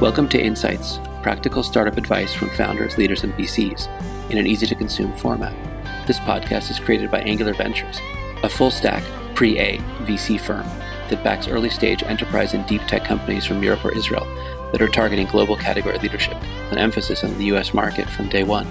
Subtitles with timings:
[0.00, 4.74] Welcome to Insights, practical startup advice from founders, leaders, and VCs in an easy to
[4.74, 5.52] consume format.
[6.06, 8.00] This podcast is created by Angular Ventures,
[8.42, 9.02] a full stack,
[9.34, 9.76] pre A
[10.06, 10.66] VC firm
[11.10, 14.24] that backs early stage enterprise and deep tech companies from Europe or Israel
[14.72, 18.66] that are targeting global category leadership, an emphasis on the US market from day one.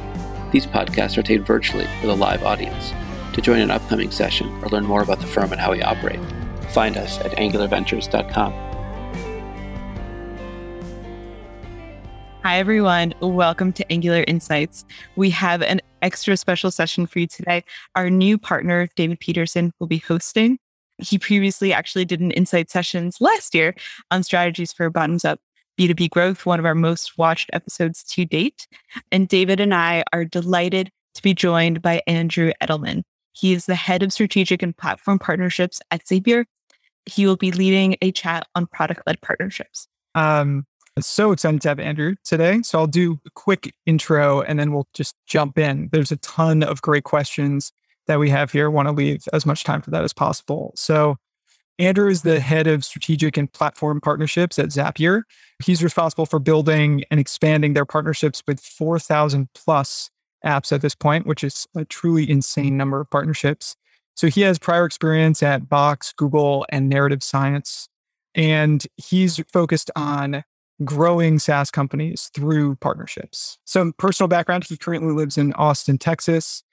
[0.49, 2.91] These podcasts are taped virtually with a live audience.
[3.33, 6.21] To join an upcoming session or learn more about the firm and how we operate,
[6.69, 8.68] find us at angularventures.com.
[12.49, 13.13] Hi, everyone.
[13.21, 14.83] Welcome to Angular Insights.
[15.15, 17.63] We have an extra special session for you today.
[17.95, 20.57] Our new partner, David Peterson, will be hosting.
[20.97, 23.75] He previously actually did an insight sessions last year
[24.09, 25.39] on strategies for bottoms up
[25.79, 28.65] B2B growth, one of our most watched episodes to date.
[29.11, 33.03] And David and I are delighted to be joined by Andrew Edelman.
[33.33, 36.45] He is the head of strategic and platform partnerships at Zapier.
[37.05, 39.87] He will be leading a chat on product led partnerships.
[40.15, 40.65] Um,
[41.01, 42.61] so excited to have Andrew today.
[42.63, 45.89] So I'll do a quick intro and then we'll just jump in.
[45.91, 47.71] There's a ton of great questions
[48.07, 48.69] that we have here.
[48.69, 50.71] Want to leave as much time for that as possible.
[50.75, 51.17] So
[51.77, 55.23] Andrew is the head of strategic and platform partnerships at Zapier.
[55.63, 60.09] He's responsible for building and expanding their partnerships with 4,000 plus
[60.45, 63.75] apps at this point, which is a truly insane number of partnerships.
[64.15, 67.87] So he has prior experience at Box, Google, and Narrative Science.
[68.35, 70.43] And he's focused on
[70.83, 73.57] growing SaaS companies through partnerships.
[73.65, 76.63] So, personal background he currently lives in Austin, Texas,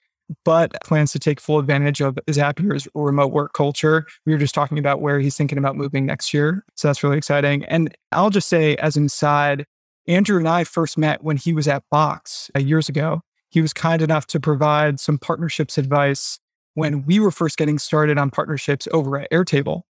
[0.43, 4.05] but plans to take full advantage of Zapier's remote work culture.
[4.25, 6.65] We were just talking about where he's thinking about moving next year.
[6.75, 7.63] So that's really exciting.
[7.65, 9.65] And I'll just say, as an aside,
[10.07, 13.21] Andrew and I first met when he was at Box uh, years ago.
[13.49, 16.39] He was kind enough to provide some partnerships advice
[16.73, 19.83] when we were first getting started on partnerships over at Airtable.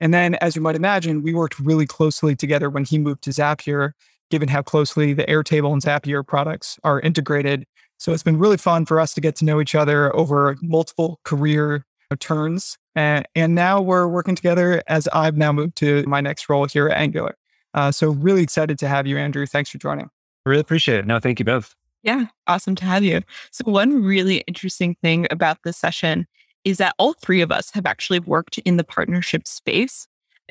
[0.00, 3.30] And then, as you might imagine, we worked really closely together when he moved to
[3.30, 3.92] Zapier,
[4.30, 7.64] given how closely the Airtable and Zapier products are integrated.
[7.98, 11.20] So it's been really fun for us to get to know each other over multiple
[11.24, 11.84] career
[12.18, 12.76] turns.
[12.94, 16.88] And, and now we're working together as I've now moved to my next role here
[16.88, 17.36] at Angular.
[17.72, 19.46] Uh, so really excited to have you, Andrew.
[19.46, 20.10] Thanks for joining.
[20.46, 21.06] Really appreciate it.
[21.06, 21.74] No, thank you both.
[22.02, 23.22] Yeah, awesome to have you.
[23.50, 26.26] So, one really interesting thing about this session
[26.64, 30.06] is that all three of us have actually worked in the partnership space.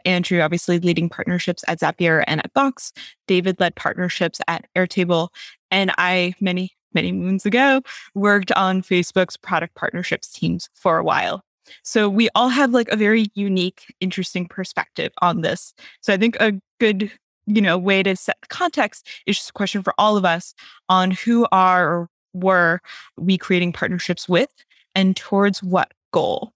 [0.06, 2.94] Andrew, obviously leading partnerships at Zapier and at Box.
[3.28, 5.29] David led partnerships at Airtable.
[5.72, 7.81] And I, many, many moons ago,
[8.16, 11.44] worked on Facebook's product partnerships teams for a while.
[11.84, 15.74] So we all have like a very unique, interesting perspective on this.
[16.01, 17.12] So I think a good,
[17.45, 20.53] you know, way to set context is just a question for all of us
[20.90, 22.81] on who are or were
[23.18, 24.50] we creating partnerships with
[24.95, 26.53] and towards what goal?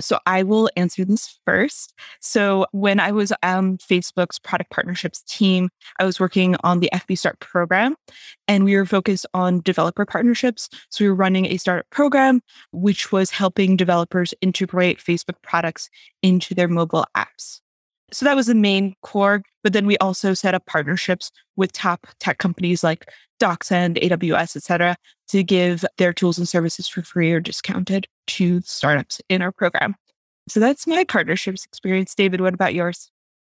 [0.00, 1.94] So I will answer this first.
[2.20, 7.18] So when I was on Facebook's product partnerships team, I was working on the FB
[7.18, 7.96] Start program
[8.46, 10.68] and we were focused on developer partnerships.
[10.90, 12.42] So we were running a startup program,
[12.72, 15.90] which was helping developers integrate Facebook products
[16.22, 17.60] into their mobile apps.
[18.12, 19.42] So that was the main core.
[19.62, 23.06] But then we also set up partnerships with top tech companies like
[23.40, 24.96] DocSend, AWS, et cetera,
[25.28, 29.94] to give their tools and services for free or discounted to startups in our program.
[30.48, 32.14] So that's my partnerships experience.
[32.14, 33.10] David, what about yours?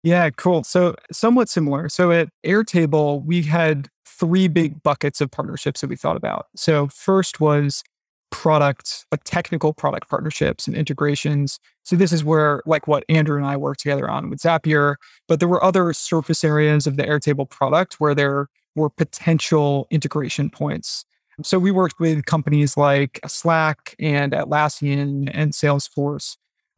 [0.04, 0.64] Yeah, cool.
[0.64, 1.88] So somewhat similar.
[1.90, 6.48] So at Airtable, we had three big buckets of partnerships that we thought about.
[6.56, 7.84] So first was
[8.32, 11.60] product, like technical product partnerships and integrations.
[11.84, 14.96] So this is where like what Andrew and I work together on with Zapier,
[15.28, 20.50] but there were other surface areas of the Airtable product where there were potential integration
[20.50, 21.06] points.
[21.44, 26.38] So we worked with companies like Slack and Atlassian and Salesforce,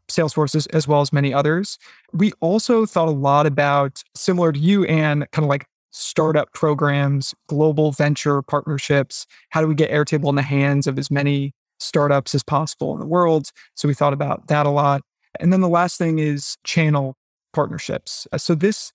[0.09, 1.77] Salesforce as, as well as many others.
[2.13, 7.33] We also thought a lot about, similar to you, and kind of like startup programs,
[7.47, 9.25] global venture partnerships.
[9.49, 12.99] How do we get Airtable in the hands of as many startups as possible in
[12.99, 13.51] the world?
[13.75, 15.01] So we thought about that a lot.
[15.39, 17.15] And then the last thing is channel
[17.53, 18.27] partnerships.
[18.31, 18.91] Uh, so this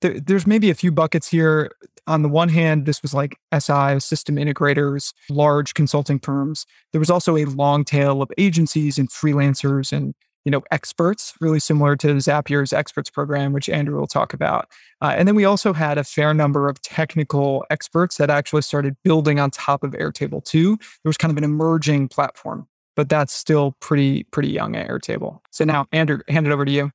[0.00, 1.70] there, there's maybe a few buckets here.
[2.06, 6.66] On the one hand, this was like SI, system integrators, large consulting firms.
[6.92, 10.14] There was also a long tail of agencies and freelancers and
[10.46, 14.70] you know experts, really similar to Zapier's experts program, which Andrew will talk about.
[15.02, 18.96] Uh, and then we also had a fair number of technical experts that actually started
[19.02, 20.76] building on top of Airtable too.
[20.76, 25.40] There was kind of an emerging platform, but that's still pretty pretty young at Airtable.
[25.50, 26.92] So now, Andrew, hand it over to you.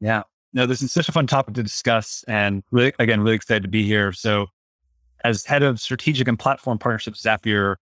[0.00, 0.22] Yeah,
[0.54, 3.68] no, this is such a fun topic to discuss and really, again, really excited to
[3.68, 4.12] be here.
[4.12, 4.46] So
[5.24, 7.76] as head of strategic and platform partnerships, Zapier,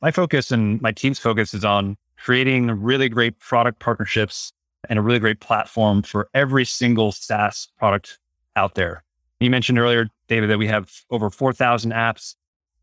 [0.00, 4.50] my focus and my team's focus is on creating really great product partnerships
[4.88, 8.18] and a really great platform for every single SaaS product
[8.56, 9.04] out there.
[9.40, 12.36] You mentioned earlier, David, that we have over 4,000 apps.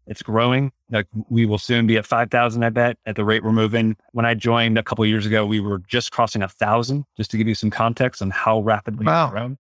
[0.08, 0.72] It's growing.
[0.90, 3.96] Like we will soon be at 5,000, I bet, at the rate we're moving.
[4.12, 7.38] When I joined a couple years ago, we were just crossing a thousand, just to
[7.38, 9.26] give you some context on how rapidly wow.
[9.26, 9.58] we've grown.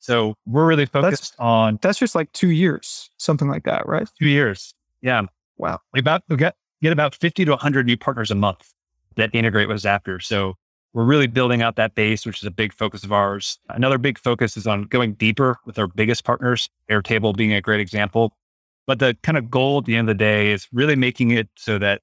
[0.00, 1.78] So we're really focused that's, on.
[1.82, 4.08] That's just like two years, something like that, right?
[4.18, 4.74] Two years.
[5.00, 5.22] Yeah.
[5.56, 5.80] Wow.
[5.92, 8.72] We about we get get about 50 to 100 new partners a month
[9.16, 10.22] that integrate with Zapier.
[10.22, 10.54] So
[10.96, 13.58] we're really building out that base, which is a big focus of ours.
[13.68, 17.80] Another big focus is on going deeper with our biggest partners, Airtable being a great
[17.80, 18.32] example.
[18.86, 21.50] But the kind of goal at the end of the day is really making it
[21.54, 22.00] so that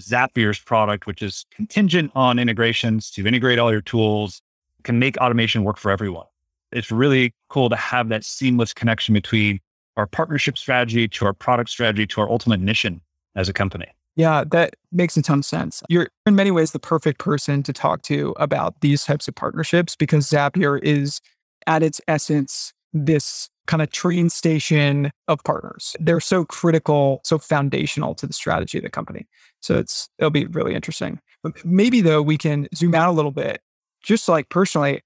[0.00, 4.40] Zapier's product, which is contingent on integrations to integrate all your tools,
[4.84, 6.24] can make automation work for everyone.
[6.72, 9.60] It's really cool to have that seamless connection between
[9.98, 13.02] our partnership strategy to our product strategy to our ultimate mission
[13.36, 13.88] as a company.
[14.16, 15.82] Yeah, that makes a ton of sense.
[15.88, 19.96] You're in many ways the perfect person to talk to about these types of partnerships
[19.96, 21.20] because Zapier is
[21.66, 25.94] at its essence this kind of train station of partners.
[26.00, 29.28] They're so critical, so foundational to the strategy of the company.
[29.60, 31.20] So it's it'll be really interesting.
[31.42, 33.60] But maybe though we can zoom out a little bit.
[34.02, 35.02] Just like personally,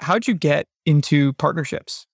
[0.00, 2.06] how'd you get into partnerships?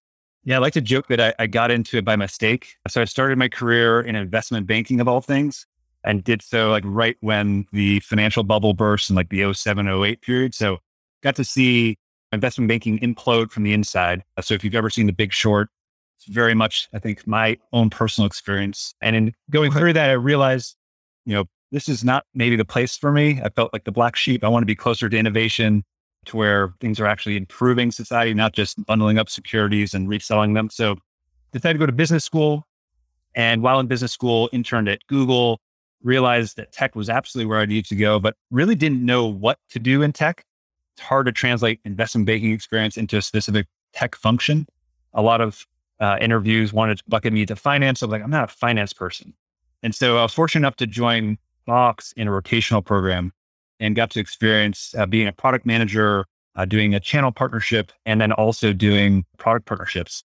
[0.42, 2.74] Yeah, I like to joke that I, I got into it by mistake.
[2.88, 5.66] So I started my career in investment banking of all things
[6.04, 10.22] and did so like right when the financial bubble burst in like the 07, 08
[10.22, 10.54] period.
[10.54, 10.78] So
[11.22, 11.96] got to see
[12.32, 14.22] investment banking implode from the inside.
[14.36, 15.68] Uh, so if you've ever seen The Big Short,
[16.18, 18.94] it's very much, I think, my own personal experience.
[19.00, 20.76] And in going through that, I realized,
[21.24, 23.40] you know, this is not maybe the place for me.
[23.42, 24.44] I felt like the black sheep.
[24.44, 25.82] I want to be closer to innovation,
[26.26, 30.70] to where things are actually improving society, not just bundling up securities and reselling them.
[30.70, 30.96] So
[31.52, 32.66] decided to go to business school.
[33.34, 35.60] And while in business school, interned at Google,
[36.04, 39.58] realized that tech was absolutely where I needed to go, but really didn't know what
[39.70, 40.44] to do in tech.
[40.94, 44.66] It's hard to translate investment banking experience into a specific tech function.
[45.14, 45.66] A lot of
[46.00, 48.02] uh, interviews wanted to bucket me to finance.
[48.02, 49.32] I'm like, I'm not a finance person.
[49.82, 53.32] And so I was fortunate enough to join Box in a rotational program
[53.80, 58.20] and got to experience uh, being a product manager, uh, doing a channel partnership, and
[58.20, 60.22] then also doing product partnerships.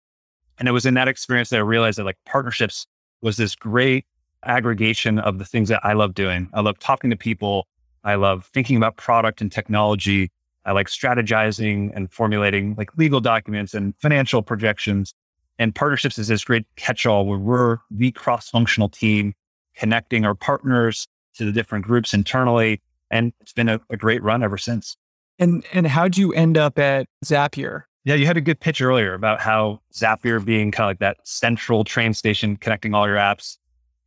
[0.59, 2.87] And it was in that experience that I realized that like partnerships
[3.21, 4.06] was this great
[4.46, 6.49] aggregation of the things that I love doing.
[6.52, 7.67] I love talking to people.
[8.05, 10.31] I love thinking about product and technology.
[10.64, 15.14] I like strategizing and formulating like legal documents and financial projections.
[15.58, 19.35] And partnerships is this great catch all where we're the cross functional team
[19.76, 22.81] connecting our partners to the different groups internally.
[23.11, 24.97] And it's been a, a great run ever since.
[25.38, 27.82] And and how'd you end up at Zapier?
[28.05, 31.26] Yeah, you had a good pitch earlier about how Zapier being kind of like that
[31.26, 33.56] central train station connecting all your apps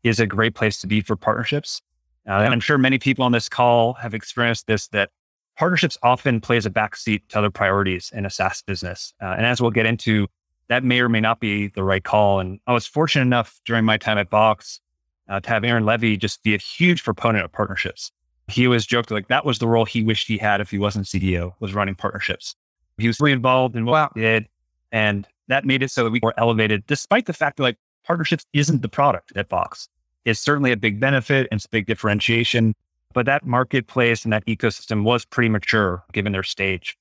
[0.04, 1.82] is a great place to be for partnerships.
[2.28, 5.10] Uh, and I'm sure many people on this call have experienced this that
[5.58, 9.14] partnerships often plays a backseat to other priorities in a SaaS business.
[9.22, 10.28] Uh, and as we'll get into,
[10.68, 12.40] that may or may not be the right call.
[12.40, 14.82] And I was fortunate enough during my time at Box
[15.30, 18.12] uh, to have Aaron Levie just be a huge proponent of partnerships.
[18.50, 21.06] He always joked like that was the role he wished he had if he wasn't
[21.06, 22.56] CEO, was running partnerships.
[22.98, 24.10] He was really involved in what wow.
[24.16, 24.48] he did.
[24.92, 27.78] And that made it so that we were elevated, despite the fact that like
[28.08, 29.90] partnerships isn't the product at Box.
[30.24, 32.74] It's certainly a big benefit and it's a big differentiation,
[33.14, 36.98] but that marketplace and that ecosystem was pretty mature given their stage.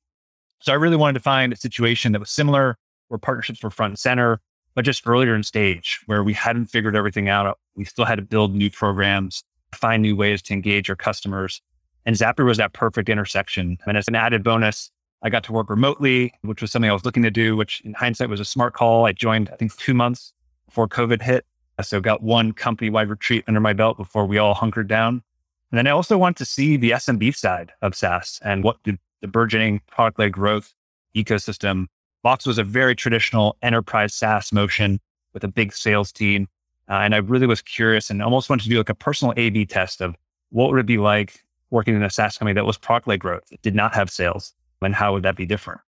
[0.61, 2.77] So I really wanted to find a situation that was similar
[3.08, 4.41] where partnerships were front and center,
[4.75, 7.56] but just earlier in stage where we hadn't figured everything out.
[7.77, 11.63] We still had to build new programs, find new ways to engage our customers.
[12.05, 13.79] And Zapier was that perfect intersection.
[13.86, 14.91] And as an added bonus,
[15.22, 17.94] I got to work remotely, which was something I was looking to do, which in
[17.94, 19.06] hindsight was a smart call.
[19.06, 20.32] I joined, I think, two months
[20.67, 21.44] before COVID hit.
[21.82, 25.23] So got one company wide retreat under my belt before we all hunkered down.
[25.70, 28.99] And then I also want to see the SMB side of SaaS and what the,
[29.20, 30.73] the burgeoning product led growth
[31.15, 31.87] ecosystem.
[32.23, 35.01] Box was a very traditional enterprise SaaS motion
[35.35, 36.49] with a big sales team.
[36.89, 39.51] Uh, and I really was curious and almost wanted to do like a personal A
[39.51, 40.15] B test of
[40.51, 43.46] what would it be like working in a SaaS company that was product led growth,
[43.51, 45.81] that did not have sales, and how would that be different?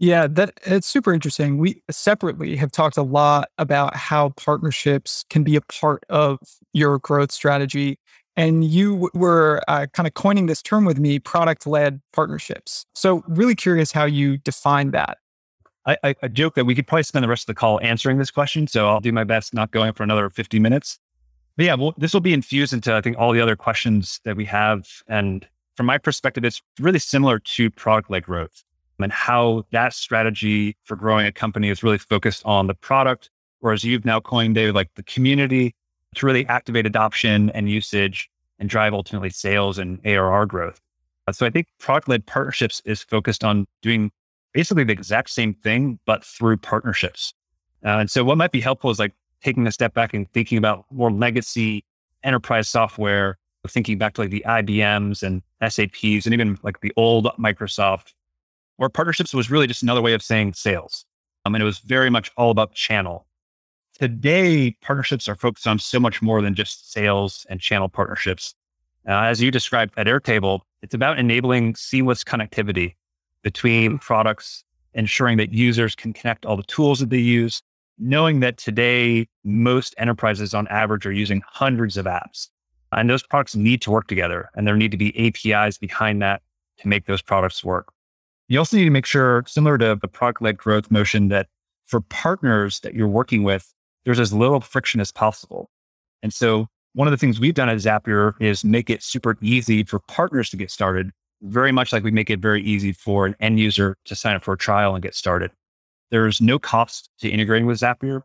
[0.00, 1.58] Yeah, that it's super interesting.
[1.58, 6.38] We separately have talked a lot about how partnerships can be a part of
[6.72, 7.98] your growth strategy.
[8.36, 12.86] And you were uh, kind of coining this term with me, product led partnerships.
[12.94, 15.18] So, really curious how you define that.
[15.84, 18.18] I, I, I, joke that we could probably spend the rest of the call answering
[18.18, 18.68] this question.
[18.68, 21.00] So, I'll do my best not going for another 50 minutes.
[21.56, 24.36] But yeah, well, this will be infused into, I think, all the other questions that
[24.36, 24.86] we have.
[25.08, 25.44] And
[25.76, 28.62] from my perspective, it's really similar to product led growth
[29.00, 33.84] and how that strategy for growing a company is really focused on the product, whereas
[33.84, 35.74] you've now coined David like the community
[36.14, 38.28] to really activate adoption and usage
[38.58, 40.80] and drive ultimately sales and ARR growth.
[41.26, 44.10] Uh, so I think product led partnerships is focused on doing
[44.52, 47.34] basically the exact same thing, but through partnerships.
[47.84, 49.12] Uh, and so what might be helpful is like
[49.42, 51.84] taking a step back and thinking about more legacy
[52.24, 53.38] enterprise software,
[53.68, 58.14] thinking back to like the IBMs and SAPs and even like the old Microsoft,
[58.78, 61.04] where partnerships was really just another way of saying sales.
[61.44, 63.26] Um, and it was very much all about channel.
[63.98, 68.54] Today, partnerships are focused on so much more than just sales and channel partnerships.
[69.06, 72.94] Uh, as you described at Airtable, it's about enabling seamless connectivity
[73.42, 74.62] between products,
[74.94, 77.60] ensuring that users can connect all the tools that they use,
[77.98, 82.48] knowing that today most enterprises on average are using hundreds of apps.
[82.92, 86.42] And those products need to work together, and there need to be APIs behind that
[86.78, 87.92] to make those products work.
[88.48, 91.48] You also need to make sure, similar to the product led growth motion, that
[91.86, 93.72] for partners that you're working with,
[94.04, 95.70] there's as little friction as possible.
[96.22, 99.84] And so, one of the things we've done at Zapier is make it super easy
[99.84, 101.10] for partners to get started,
[101.42, 104.42] very much like we make it very easy for an end user to sign up
[104.42, 105.50] for a trial and get started.
[106.10, 108.22] There's no cost to integrating with Zapier.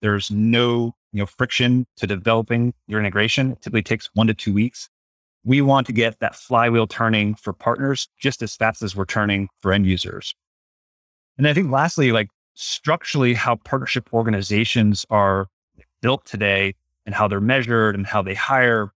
[0.00, 3.52] There's no you know, friction to developing your integration.
[3.52, 4.88] It typically takes one to two weeks.
[5.46, 9.48] We want to get that flywheel turning for partners just as fast as we're turning
[9.60, 10.34] for end users.
[11.38, 15.46] And I think lastly, like structurally, how partnership organizations are
[16.02, 16.74] built today
[17.06, 18.90] and how they're measured and how they hire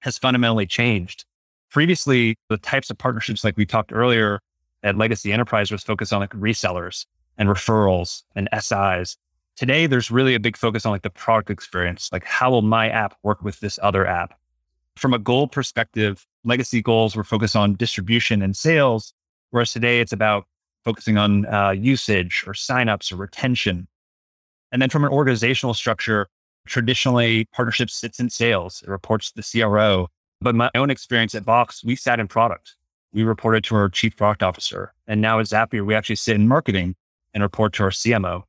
[0.00, 1.26] has fundamentally changed.
[1.70, 4.40] Previously, the types of partnerships, like we talked earlier
[4.82, 7.04] at Legacy Enterprise, was focused on like resellers
[7.36, 9.18] and referrals and SIs.
[9.56, 12.08] Today, there's really a big focus on like the product experience.
[12.10, 14.38] Like, how will my app work with this other app?
[14.96, 19.14] From a goal perspective, legacy goals were focused on distribution and sales,
[19.50, 20.46] whereas today it's about
[20.84, 23.86] focusing on uh, usage or signups or retention.
[24.70, 26.28] And then from an organizational structure,
[26.66, 28.82] traditionally partnerships sits in sales.
[28.82, 30.08] It reports to the CRO.
[30.40, 32.74] But my own experience at Box, we sat in product.
[33.12, 34.92] We reported to our chief product officer.
[35.06, 36.96] And now at Zapier, we actually sit in marketing
[37.34, 38.42] and report to our CMO.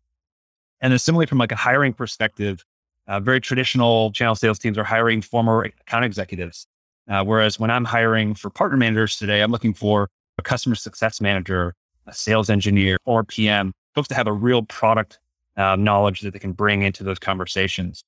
[0.82, 2.66] And then similarly, from like a hiring perspective,
[3.08, 6.68] uh, very traditional channel sales teams are hiring former account executives.
[7.10, 11.20] Uh, whereas when I'm hiring for partner managers today, I'm looking for a customer success
[11.20, 11.76] manager,
[12.08, 15.20] a sales engineer, or PM, folks to have a real product
[15.58, 18.04] uh, knowledge that they can bring into those conversations.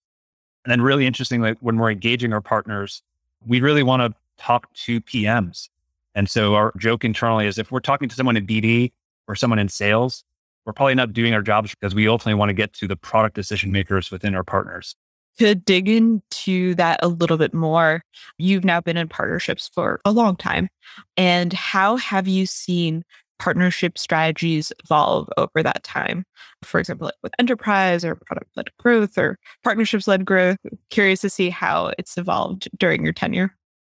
[0.64, 3.04] And then, really interestingly, when we're engaging our partners,
[3.46, 5.70] we really want to talk to PMs.
[6.16, 8.92] And so, our joke internally is if we're talking to someone in BD
[9.28, 10.24] or someone in sales,
[10.66, 13.36] we're probably not doing our jobs because we ultimately want to get to the product
[13.36, 14.96] decision makers within our partners.
[15.38, 18.02] To dig into that a little bit more,
[18.38, 20.70] you've now been in partnerships for a long time.
[21.18, 23.04] And how have you seen
[23.38, 26.24] partnership strategies evolve over that time?
[26.64, 30.58] For example, like with enterprise or product led growth or partnerships led growth.
[30.90, 33.54] Curious to see how it's evolved during your tenure.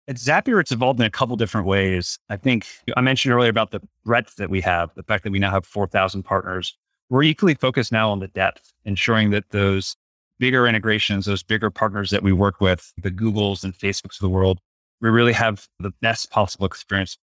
[0.09, 2.19] At Zapier, it's evolved in a couple different ways.
[2.31, 5.39] I think I mentioned earlier about the breadth that we have, the fact that we
[5.39, 6.75] now have 4,000 partners.
[7.11, 9.97] We're equally focused now on the depth, ensuring that those
[10.39, 14.31] bigger integrations, those bigger partners that we work with, the Googles and Facebooks of the
[14.31, 14.61] world,
[15.03, 17.19] we really have the best possible experience.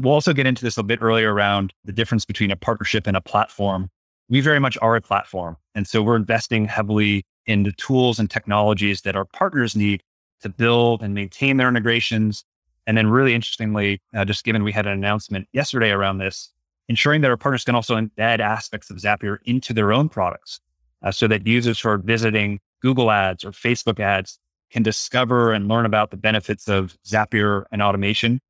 [0.00, 3.16] We'll also get into this a bit earlier around the difference between a partnership and
[3.16, 3.88] a platform.
[4.28, 5.58] We very much are a platform.
[5.76, 10.02] And so we're investing heavily in the tools and technologies that our partners need
[10.42, 12.44] to build and maintain their integrations.
[12.86, 16.50] And then, really interestingly, uh, just given we had an announcement yesterday around this,
[16.88, 20.60] ensuring that our partners can also embed aspects of Zapier into their own products
[21.02, 24.38] uh, so that users who are visiting Google ads or Facebook ads
[24.70, 28.40] can discover and learn about the benefits of Zapier and automation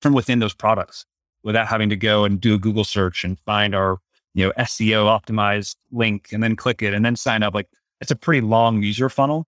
[0.00, 1.04] from within those products
[1.42, 3.98] without having to go and do a Google search and find our
[4.34, 7.54] you know SEO optimized link and then click it and then sign up.
[7.54, 7.68] Like
[8.00, 9.46] it's a pretty long user funnel.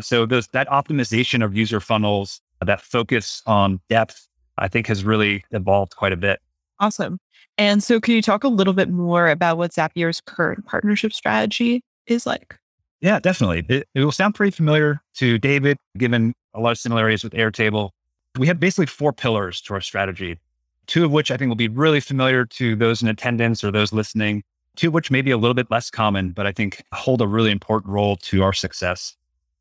[0.00, 5.44] So those, that optimization of user funnels, that focus on depth, I think has really
[5.50, 6.40] evolved quite a bit.
[6.78, 7.18] Awesome.
[7.58, 11.82] And so can you talk a little bit more about what Zapier's current partnership strategy
[12.06, 12.58] is like?
[13.00, 13.64] Yeah, definitely.
[13.68, 17.90] It, it will sound pretty familiar to David, given a lot of similarities with Airtable.
[18.38, 20.38] We have basically four pillars to our strategy,
[20.86, 23.92] two of which I think will be really familiar to those in attendance or those
[23.92, 24.42] listening,
[24.76, 27.26] two of which may be a little bit less common, but I think hold a
[27.26, 29.16] really important role to our success.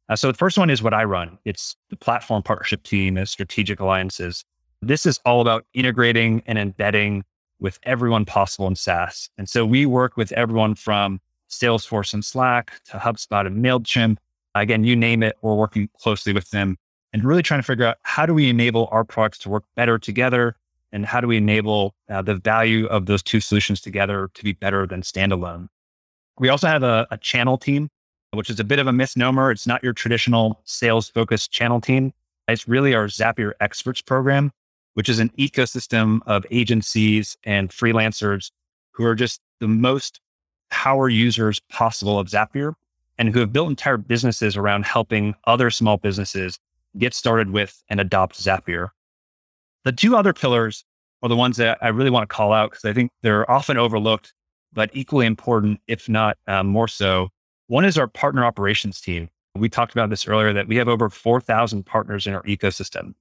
[0.08, 1.38] Uh, so the first one is what I run.
[1.46, 4.46] It's the platform partnership team as strategic alliances.
[4.82, 7.24] This is all about integrating and embedding
[7.60, 9.30] with everyone possible in SaaS.
[9.38, 11.20] And so we work with everyone from
[11.50, 14.18] Salesforce and Slack to HubSpot and MailChimp.
[14.54, 16.78] Again, you name it, we're working closely with them
[17.14, 19.98] and really trying to figure out how do we enable our products to work better
[19.98, 20.56] together
[20.92, 24.54] and how do we enable uh, the value of those two solutions together to be
[24.54, 25.68] better than standalone.
[26.38, 27.90] We also have a, a channel team
[28.36, 29.52] which is a bit of a misnomer.
[29.52, 32.14] It's not your traditional sales focused channel team.
[32.48, 34.52] It's really our Zapier Experts program,
[34.94, 38.52] which is an ecosystem of agencies and freelancers
[38.92, 40.22] who are just the most
[40.70, 42.74] power users possible of Zapier
[43.18, 46.60] and who have built entire businesses around helping other small businesses
[46.98, 48.90] get started with and adopt Zapier.
[49.84, 50.84] The two other pillars
[51.22, 53.78] are the ones that I really want to call out because I think they're often
[53.78, 54.34] overlooked,
[54.74, 57.30] but equally important, if not uh, more so.
[57.68, 59.28] One is our partner operations team.
[59.56, 63.16] We talked about this earlier that we have over 4,000 partners in our ecosystem.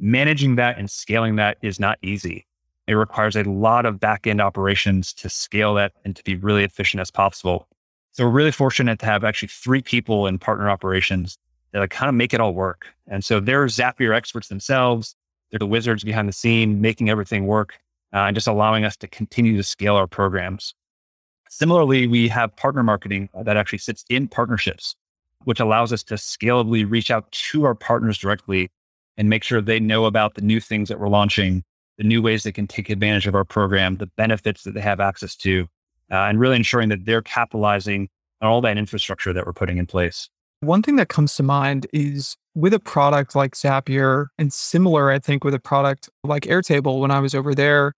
[0.00, 2.44] Managing that and scaling that is not easy.
[2.88, 6.64] It requires a lot of back end operations to scale that and to be really
[6.64, 7.68] efficient as possible.
[8.10, 11.38] So we're really fortunate to have actually three people in partner operations
[11.72, 12.86] that kind of make it all work.
[13.06, 15.14] And so they're Zapier experts themselves.
[15.50, 17.78] They're the wizards behind the scene, making everything work
[18.12, 20.74] uh, and just allowing us to continue to scale our programs.
[21.56, 24.96] Similarly, we have partner marketing that actually sits in partnerships,
[25.44, 28.72] which allows us to scalably reach out to our partners directly
[29.16, 31.62] and make sure they know about the new things that we're launching,
[31.96, 34.98] the new ways they can take advantage of our program, the benefits that they have
[34.98, 35.68] access to,
[36.10, 38.08] uh, and really ensuring that they're capitalizing
[38.42, 40.28] on all that infrastructure that we're putting in place.
[40.58, 45.20] One thing that comes to mind is with a product like Zapier, and similar, I
[45.20, 47.92] think, with a product like Airtable, when I was over there,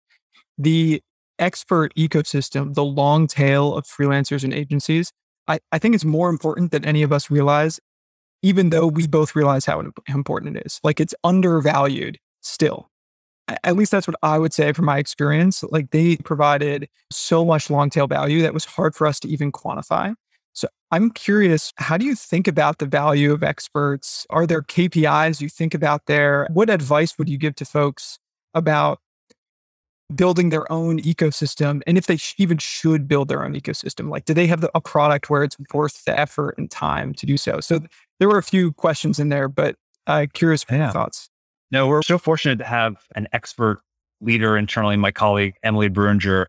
[0.59, 1.01] the
[1.39, 5.13] expert ecosystem, the long tail of freelancers and agencies,
[5.49, 7.81] I, I think it's more important than any of us realize,
[8.43, 10.81] even though we both realize how important it is.
[10.83, 12.89] Like it's undervalued still
[13.63, 15.63] at least that's what I would say from my experience.
[15.65, 19.53] Like they provided so much long tail value that was hard for us to even
[19.53, 20.15] quantify.
[20.53, 24.27] So I'm curious, how do you think about the value of experts?
[24.31, 26.47] Are there KPIs you think about there?
[26.53, 28.19] What advice would you give to folks
[28.55, 29.01] about
[30.15, 31.83] building their own ecosystem?
[31.87, 34.71] And if they sh- even should build their own ecosystem, like do they have the,
[34.75, 37.61] a product where it's worth the effort and time to do so?
[37.61, 37.81] So
[38.19, 40.85] there were a few questions in there, but uh, curious for yeah.
[40.85, 41.31] your thoughts.
[41.71, 43.81] No, we're so fortunate to have an expert
[44.21, 46.47] leader internally, my colleague, Emily Bruringer,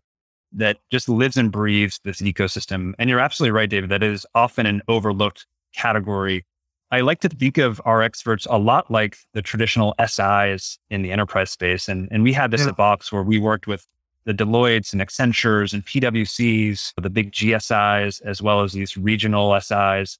[0.52, 2.94] that just lives and breathes this ecosystem.
[2.98, 6.44] And you're absolutely right, David, that is often an overlooked category.
[6.90, 11.10] I like to think of our experts a lot like the traditional SIs in the
[11.10, 11.88] enterprise space.
[11.88, 12.68] And, and we had this yeah.
[12.68, 13.86] at Box where we worked with
[14.24, 20.18] the Deloittes and Accentures and PwCs, the big GSIs, as well as these regional SIs.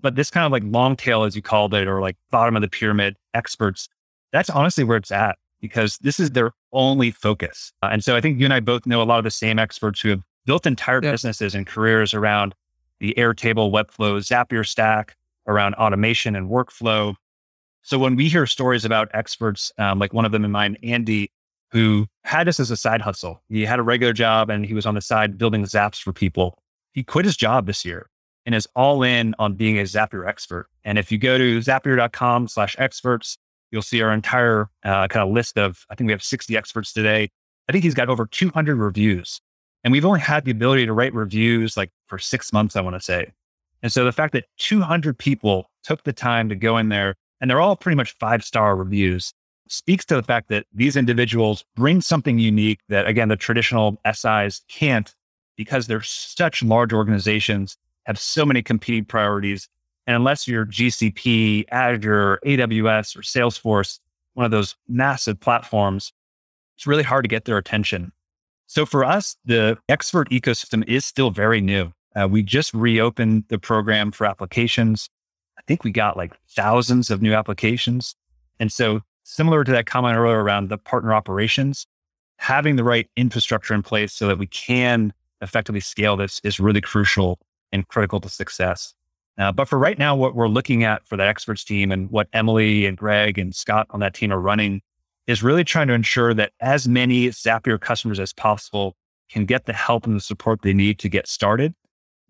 [0.00, 2.62] But this kind of like long tail, as you called it, or like bottom of
[2.62, 3.88] the pyramid experts,
[4.32, 7.72] that's honestly where it's at because this is their only focus.
[7.82, 9.58] Uh, and so I think you and I both know a lot of the same
[9.58, 11.10] experts who have built entire yeah.
[11.10, 12.54] businesses and careers around
[13.00, 15.16] the Airtable, Webflow, Zapier stack,
[15.48, 17.14] around automation and workflow.
[17.82, 21.32] So when we hear stories about experts, um, like one of them in mind, Andy,
[21.70, 24.86] who had this as a side hustle, he had a regular job and he was
[24.86, 26.58] on the side building zaps for people.
[26.92, 28.10] He quit his job this year
[28.46, 30.68] and is all in on being a Zapier expert.
[30.84, 33.36] And if you go to zapier.com slash experts,
[33.70, 36.92] you'll see our entire uh, kind of list of, I think we have 60 experts
[36.92, 37.28] today.
[37.68, 39.40] I think he's got over 200 reviews.
[39.84, 42.96] And we've only had the ability to write reviews like for six months, I want
[42.96, 43.32] to say.
[43.82, 47.48] And so the fact that 200 people took the time to go in there and
[47.48, 49.32] they're all pretty much five star reviews
[49.68, 54.62] speaks to the fact that these individuals bring something unique that, again, the traditional SIs
[54.68, 55.14] can't
[55.56, 59.68] because they're such large organizations have so many competing priorities.
[60.06, 64.00] And unless you're GCP, Azure, AWS, or Salesforce,
[64.34, 66.12] one of those massive platforms,
[66.76, 68.12] it's really hard to get their attention.
[68.66, 71.92] So for us, the expert ecosystem is still very new.
[72.18, 75.08] Uh, we just reopened the program for applications.
[75.56, 78.16] I think we got like thousands of new applications.
[78.58, 81.86] And so, similar to that comment earlier around the partner operations,
[82.38, 86.80] having the right infrastructure in place so that we can effectively scale this is really
[86.80, 87.38] crucial
[87.70, 88.94] and critical to success.
[89.36, 92.26] Uh, but for right now, what we're looking at for that experts team and what
[92.32, 94.80] Emily and Greg and Scott on that team are running
[95.28, 98.96] is really trying to ensure that as many Zapier customers as possible
[99.30, 101.74] can get the help and the support they need to get started,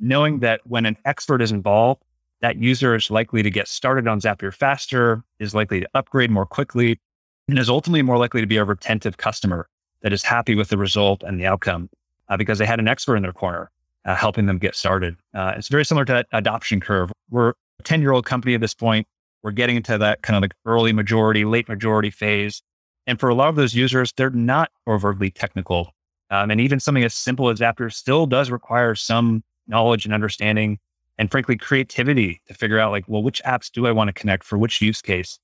[0.01, 2.03] knowing that when an expert is involved,
[2.41, 6.47] that user is likely to get started on Zapier faster, is likely to upgrade more
[6.47, 7.01] quickly,
[7.49, 9.69] and is ultimately more likely to be a retentive customer
[10.03, 11.91] that is happy with the result and the outcome
[12.29, 13.71] uh, because they had an expert in their corner
[14.05, 15.17] uh, helping them get started.
[15.35, 17.11] Uh, it's very similar to that adoption curve.
[17.31, 19.07] We're a 10 year old company at this point.
[19.43, 22.63] We're getting into that kind of like early majority, late majority phase.
[23.07, 25.93] And for a lot of those users, they're not overtly technical.
[26.31, 30.79] Um, and even something as simple as Zapier still does require some knowledge and understanding
[31.19, 34.45] and frankly, creativity to figure out like, well, which apps do I want to connect
[34.45, 35.39] for which use case?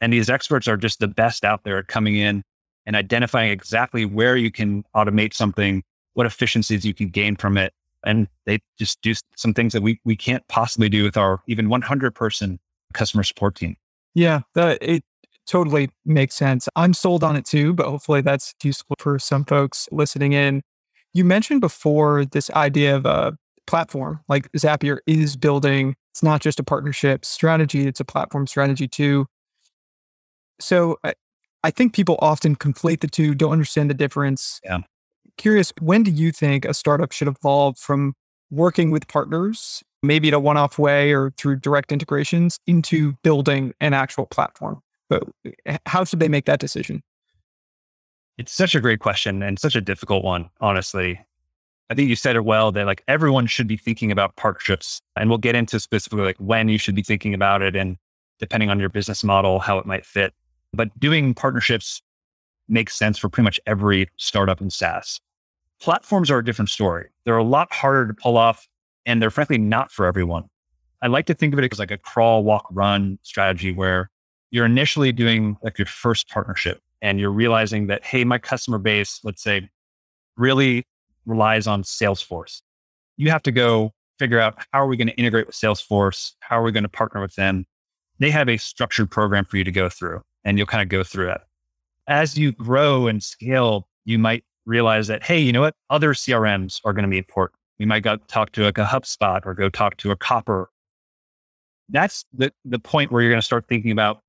[0.00, 2.42] And these experts are just the best out there at coming in
[2.86, 5.82] and identifying exactly where you can automate something,
[6.12, 7.72] what efficiencies you can gain from it,
[8.04, 11.70] and they just do some things that we we can't possibly do with our even
[11.70, 12.60] 100 person
[12.92, 13.76] customer support team.
[14.12, 15.02] Yeah, that it
[15.46, 16.68] totally makes sense.
[16.76, 20.60] I'm sold on it too, but hopefully that's useful for some folks listening in.
[21.14, 25.96] You mentioned before this idea of a platform, like Zapier is building.
[26.12, 29.26] It's not just a partnership strategy; it's a platform strategy too.
[30.60, 31.14] So I,
[31.62, 34.60] I think people often conflate the two, don't understand the difference.
[34.64, 34.78] Yeah.
[35.36, 38.14] Curious, when do you think a startup should evolve from
[38.50, 43.72] working with partners, maybe in a one off way or through direct integrations, into building
[43.80, 44.80] an actual platform?
[45.08, 45.24] But
[45.66, 47.02] eh, how should they make that decision?
[48.36, 51.20] It's such a great question and such a difficult one, honestly.
[51.90, 55.00] I think you said it well that like everyone should be thinking about partnerships.
[55.16, 57.96] And we'll get into specifically like when you should be thinking about it and
[58.38, 60.32] depending on your business model, how it might fit.
[60.72, 62.02] But doing partnerships
[62.68, 65.20] makes sense for pretty much every startup in SaaS.
[65.80, 67.08] Platforms are a different story.
[67.24, 68.66] They're a lot harder to pull off
[69.04, 70.44] and they're frankly not for everyone.
[71.02, 74.10] I like to think of it as like a crawl, walk, run strategy where
[74.50, 79.20] you're initially doing like your first partnership and you're realizing that, hey, my customer base,
[79.22, 79.68] let's say,
[80.38, 80.86] really
[81.26, 82.62] relies on Salesforce.
[83.16, 86.32] You have to go figure out how are we going to integrate with Salesforce?
[86.40, 87.66] How are we going to partner with them?
[88.18, 91.02] They have a structured program for you to go through and you'll kind of go
[91.02, 91.40] through it.
[92.06, 95.74] As you grow and scale, you might realize that, hey, you know what?
[95.90, 97.58] Other CRMs are going to be important.
[97.78, 100.70] We might go talk to like a HubSpot or go talk to a Copper.
[101.88, 104.20] That's the, the point where you're going to start thinking about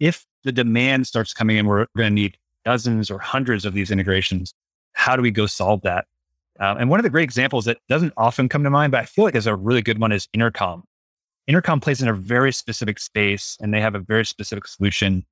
[0.00, 3.90] if the demand starts coming in, we're going to need dozens or hundreds of these
[3.90, 4.54] integrations.
[4.92, 6.06] How do we go solve that?
[6.60, 9.04] Um, and one of the great examples that doesn't often come to mind, but I
[9.04, 10.84] feel like is a really good one is Intercom.
[11.46, 15.24] Intercom plays in a very specific space and they have a very specific solution.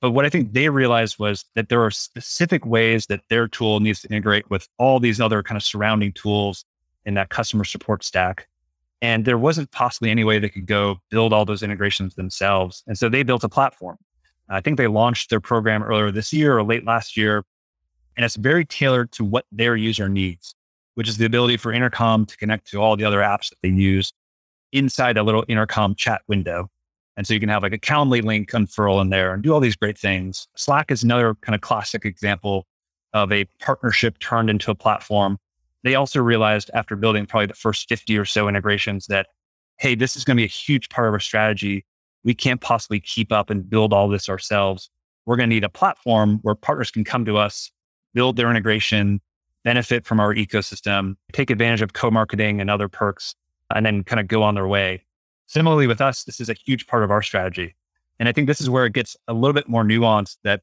[0.00, 3.80] But what I think they realized was that there are specific ways that their tool
[3.80, 6.64] needs to integrate with all these other kind of surrounding tools
[7.04, 8.46] in that customer support stack.
[9.02, 12.82] And there wasn't possibly any way they could go build all those integrations themselves.
[12.86, 13.96] And so they built a platform.
[14.48, 17.44] I think they launched their program earlier this year or late last year.
[18.16, 20.54] And it's very tailored to what their user needs,
[20.94, 23.70] which is the ability for Intercom to connect to all the other apps that they
[23.70, 24.12] use
[24.72, 26.68] inside a little Intercom chat window.
[27.16, 29.60] And so you can have like a Calendly link unfurl in there and do all
[29.60, 30.48] these great things.
[30.56, 32.66] Slack is another kind of classic example
[33.12, 35.38] of a partnership turned into a platform.
[35.82, 39.26] They also realized after building probably the first 50 or so integrations that,
[39.78, 41.84] hey, this is going to be a huge part of our strategy.
[42.22, 44.90] We can't possibly keep up and build all this ourselves.
[45.26, 47.70] We're going to need a platform where partners can come to us,
[48.14, 49.20] build their integration,
[49.64, 53.34] benefit from our ecosystem, take advantage of co marketing and other perks
[53.74, 55.04] and then kind of go on their way.
[55.46, 57.74] Similarly with us, this is a huge part of our strategy.
[58.18, 60.62] And I think this is where it gets a little bit more nuanced that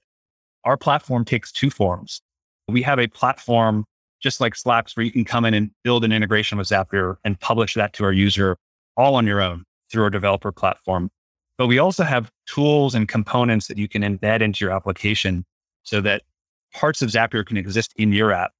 [0.63, 2.21] our platform takes two forms.
[2.67, 3.85] We have a platform
[4.21, 7.39] just like Slack's where you can come in and build an integration with Zapier and
[7.39, 8.57] publish that to our user
[8.95, 11.09] all on your own through our developer platform.
[11.57, 15.45] But we also have tools and components that you can embed into your application
[15.83, 16.23] so that
[16.73, 18.51] parts of Zapier can exist in your app.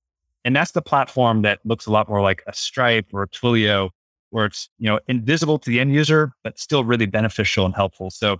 [0.45, 3.89] And that's the platform that looks a lot more like a Stripe or a Twilio,
[4.29, 8.09] where it's, you know, invisible to the end user, but still really beneficial and helpful.
[8.09, 8.39] So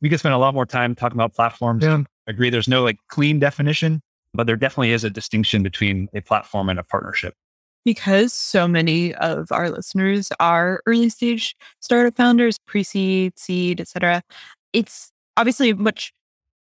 [0.00, 1.84] we could spend a lot more time talking about platforms.
[1.84, 2.02] Yeah.
[2.28, 2.50] I agree.
[2.50, 4.02] There's no like clean definition,
[4.34, 7.34] but there definitely is a distinction between a platform and a partnership.
[7.84, 14.22] Because so many of our listeners are early stage startup founders, pre-seed, seed, etc.
[14.72, 16.12] It's obviously much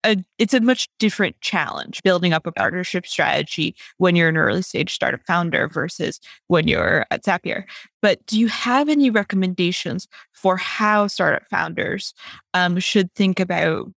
[0.05, 4.61] a, it's a much different challenge building up a partnership strategy when you're an early
[4.61, 7.65] stage startup founder versus when you're at Zapier.
[8.01, 12.13] But do you have any recommendations for how startup founders
[12.53, 13.91] um, should think about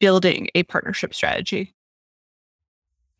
[0.00, 1.74] building a partnership strategy?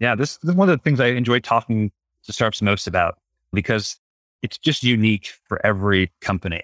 [0.00, 1.92] Yeah, this is one of the things I enjoy talking
[2.24, 3.18] to startups most about
[3.52, 3.98] because
[4.42, 6.62] it's just unique for every company.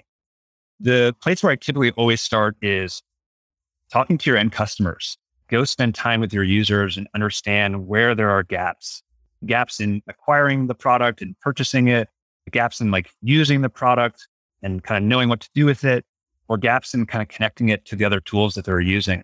[0.81, 3.03] The place where I typically always start is
[3.93, 8.31] talking to your end customers go spend time with your users and understand where there
[8.31, 9.03] are gaps.
[9.47, 12.09] Gaps in acquiring the product and purchasing it
[12.51, 14.27] gaps in like using the product
[14.63, 16.05] and kind of knowing what to do with it
[16.49, 19.23] or gaps in kind of connecting it to the other tools that they're using.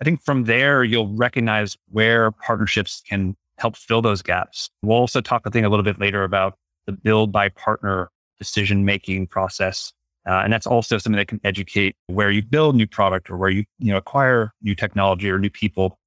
[0.00, 4.70] I think from there you'll recognize where partnerships can help fill those gaps.
[4.82, 8.84] We'll also talk i think a little bit later about the build buy partner decision
[8.84, 9.92] making process
[10.26, 13.50] uh, and that's also something that can educate where you build new product or where
[13.50, 15.98] you, you know, acquire new technology or new people.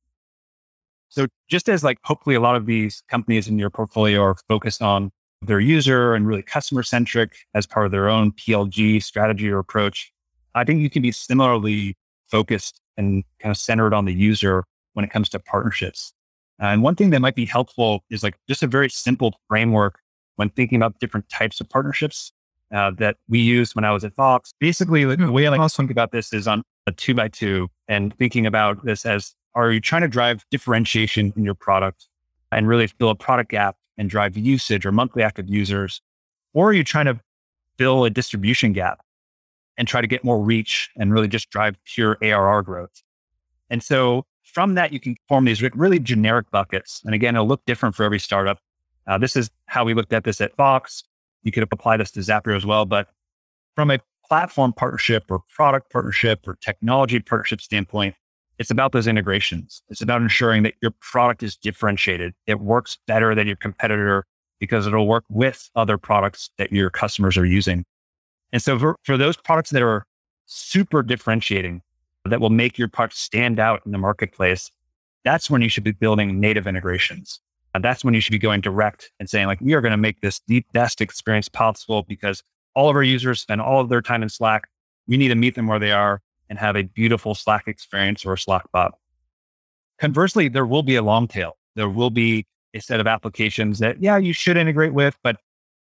[1.10, 4.82] So just as like hopefully a lot of these companies in your portfolio are focused
[4.82, 9.60] on their user and really customer centric as part of their own PLG strategy or
[9.60, 10.12] approach,
[10.56, 11.96] I think you can be similarly
[12.30, 16.14] focused and kind of centered on the user when it comes to partnerships.
[16.62, 20.00] Uh, and one thing that might be helpful is like just a very simple framework
[20.38, 22.32] when thinking about different types of partnerships
[22.76, 24.54] uh, that we used when I was at Box.
[24.60, 27.70] Basically, the way I like to think about this is on a two by two
[27.88, 32.08] and thinking about this as are you trying to drive differentiation in your product
[32.52, 36.02] and really fill a product gap and drive usage or monthly active users?
[36.54, 37.20] Or are you trying to
[37.78, 39.00] fill a distribution gap
[39.78, 43.02] and try to get more reach and really just drive pure ARR growth?
[43.70, 47.02] And so from that, you can form these really generic buckets.
[47.06, 48.60] And again, it'll look different for every startup.
[49.08, 51.04] Uh, this is how we looked at this at Box.
[51.46, 52.86] You could apply this to Zapier as well.
[52.86, 53.08] But
[53.76, 58.16] from a platform partnership or product partnership or technology partnership standpoint,
[58.58, 59.82] it's about those integrations.
[59.90, 62.34] It's about ensuring that your product is differentiated.
[62.48, 64.26] It works better than your competitor
[64.60, 67.86] because it'll work with other products that your customers are using.
[68.52, 70.06] And so for, for those products that are
[70.46, 71.82] super differentiating,
[72.26, 74.72] that will make your product stand out in the marketplace,
[75.24, 77.40] that's when you should be building native integrations.
[77.76, 79.98] And that's when you should be going direct and saying, like, we are going to
[79.98, 82.42] make this the best experience possible because
[82.74, 84.70] all of our users spend all of their time in Slack.
[85.08, 88.38] We need to meet them where they are and have a beautiful Slack experience or
[88.38, 88.94] Slack bot.
[90.00, 91.58] Conversely, there will be a long tail.
[91.76, 95.36] There will be a set of applications that, yeah, you should integrate with, but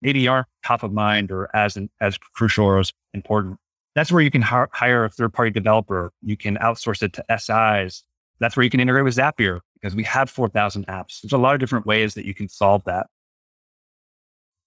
[0.01, 3.59] maybe aren't top of mind or as as crucial or as important.
[3.97, 6.13] That's where you can hire a third party developer.
[6.23, 8.05] You can outsource it to SIs.
[8.39, 11.21] That's where you can integrate with Zapier because we have 4,000 apps.
[11.21, 13.07] There's a lot of different ways that you can solve that.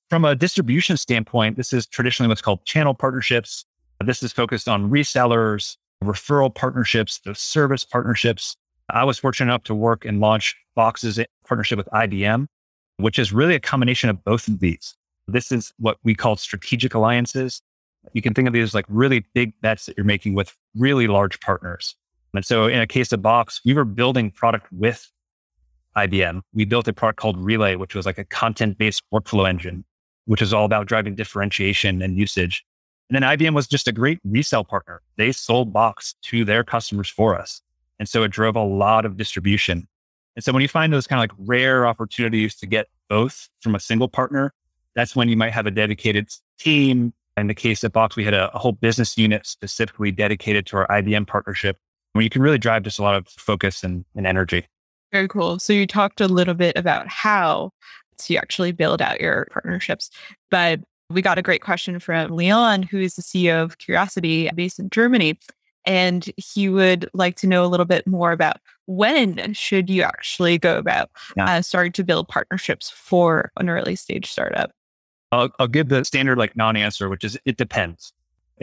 [0.10, 3.66] From a distribution standpoint, this is traditionally what's called channel partnerships.
[4.04, 8.56] This is focused on resellers, referral partnerships, the service partnerships.
[8.90, 12.48] I was fortunate enough to work and launch Box's partnership with IBM,
[12.98, 14.96] which is really a combination of both of these.
[15.28, 17.62] This is what we call strategic alliances.
[18.12, 21.40] You can think of these like really big bets that you're making with really large
[21.40, 21.96] partners.
[22.34, 25.10] And so in a case of Box, we were building product with
[25.96, 26.42] IBM.
[26.54, 29.86] We built a product called Relay, which was like a content based workflow engine,
[30.26, 32.66] which is all about driving differentiation and usage.
[33.10, 35.02] And then IBM was just a great resale partner.
[35.18, 37.62] They sold Box to their customers for us.
[38.00, 39.88] And so it drove a lot of distribution.
[40.36, 43.76] And so when you find those kind of like rare opportunities to get both from
[43.76, 44.54] a single partner,
[44.96, 47.14] that's when you might have a dedicated team.
[47.38, 50.78] In the case of Box, we had a, a whole business unit specifically dedicated to
[50.78, 51.78] our IBM partnership
[52.14, 54.66] where you can really drive just a lot of focus and, and energy.
[55.12, 55.60] Very cool.
[55.60, 57.72] So you talked a little bit about how
[58.20, 60.10] to actually build out your partnerships,
[60.50, 64.80] but we got a great question from Leon, who is the CEO of Curiosity based
[64.80, 65.38] in Germany.
[65.86, 70.58] And he would like to know a little bit more about when should you actually
[70.58, 71.58] go about yeah.
[71.58, 74.72] uh, starting to build partnerships for an early stage startup?
[75.32, 78.14] I'll, I'll give the standard like non-answer, which is it depends.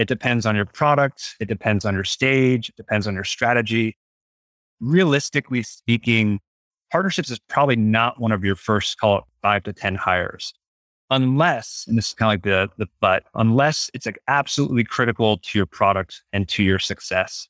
[0.01, 1.37] It depends on your product.
[1.41, 2.71] It depends on your stage.
[2.71, 3.99] It depends on your strategy.
[4.81, 6.41] Realistically speaking,
[6.91, 10.55] partnerships is probably not one of your first, call it five to 10 hires.
[11.11, 15.37] Unless, and this is kind of like the, the but, unless it's like absolutely critical
[15.37, 17.47] to your product and to your success.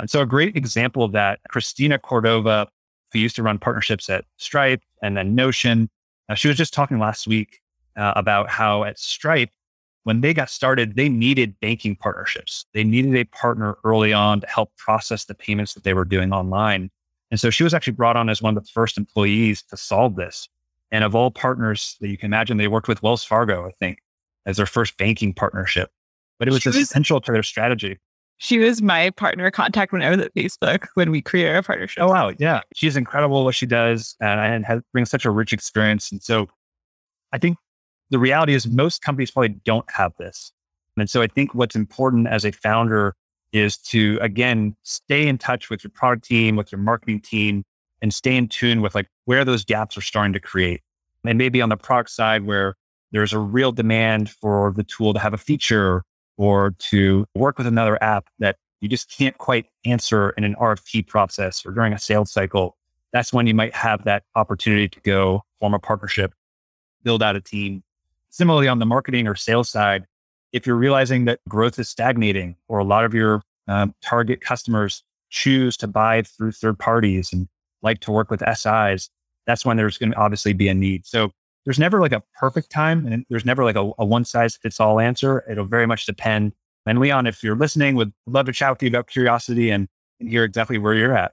[0.00, 2.66] And so a great example of that, Cristina Cordova,
[3.12, 5.88] who used to run partnerships at Stripe and then Notion,
[6.28, 7.60] uh, she was just talking last week
[7.96, 9.50] uh, about how at Stripe,
[10.04, 12.66] when they got started, they needed banking partnerships.
[12.74, 16.32] They needed a partner early on to help process the payments that they were doing
[16.32, 16.90] online.
[17.30, 20.16] And so she was actually brought on as one of the first employees to solve
[20.16, 20.48] this.
[20.90, 23.98] And of all partners that you can imagine, they worked with Wells Fargo, I think,
[24.44, 25.90] as their first banking partnership.
[26.38, 27.98] But it was, was essential to their strategy.
[28.38, 32.02] She was my partner contact when I was at Facebook when we created a partnership.
[32.02, 32.32] Oh, wow.
[32.38, 32.60] Yeah.
[32.74, 36.10] She's incredible what she does and, has, brings such a rich experience.
[36.10, 36.48] And so
[37.32, 37.56] I think
[38.12, 40.52] the reality is most companies probably don't have this.
[40.98, 43.16] And so I think what's important as a founder
[43.52, 47.64] is to, again, stay in touch with your product team, with your marketing team,
[48.02, 50.82] and stay in tune with like where those gaps are starting to create.
[51.24, 52.74] And maybe on the product side where
[53.12, 56.02] there's a real demand for the tool to have a feature
[56.36, 61.06] or to work with another app that you just can't quite answer in an RFP
[61.06, 62.76] process or during a sales cycle.
[63.12, 66.34] That's when you might have that opportunity to go form a partnership,
[67.04, 67.82] build out a team,
[68.32, 70.06] Similarly, on the marketing or sales side,
[70.52, 75.04] if you're realizing that growth is stagnating or a lot of your um, target customers
[75.28, 77.46] choose to buy through third parties and
[77.82, 79.10] like to work with SIs,
[79.46, 81.06] that's when there's going to obviously be a need.
[81.06, 81.30] So
[81.64, 84.80] there's never like a perfect time and there's never like a, a one size fits
[84.80, 85.44] all answer.
[85.50, 86.52] It'll very much depend.
[86.86, 89.88] And Leon, if you're listening, would love to chat with you about curiosity and,
[90.20, 91.32] and hear exactly where you're at.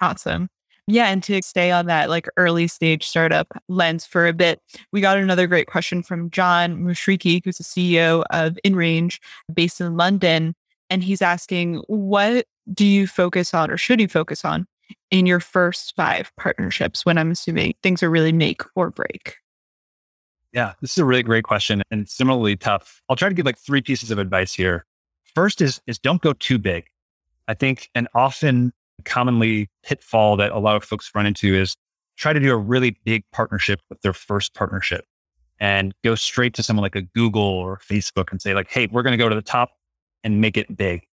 [0.00, 0.48] Awesome.
[0.88, 5.00] Yeah, and to stay on that like early stage startup lens for a bit, we
[5.00, 9.20] got another great question from John Mushriki, who's the CEO of InRange
[9.52, 10.54] based in London.
[10.90, 14.66] And he's asking, what do you focus on or should you focus on
[15.10, 19.36] in your first five partnerships when I'm assuming things are really make or break?
[20.52, 23.00] Yeah, this is a really great question and similarly tough.
[23.08, 24.84] I'll try to give like three pieces of advice here.
[25.34, 26.86] First is is don't go too big.
[27.48, 28.72] I think and often
[29.04, 31.76] commonly pitfall that a lot of folks run into is
[32.16, 35.04] try to do a really big partnership with their first partnership
[35.60, 39.02] and go straight to someone like a Google or Facebook and say like, Hey, we're
[39.02, 39.70] going to go to the top
[40.24, 41.06] and make it big.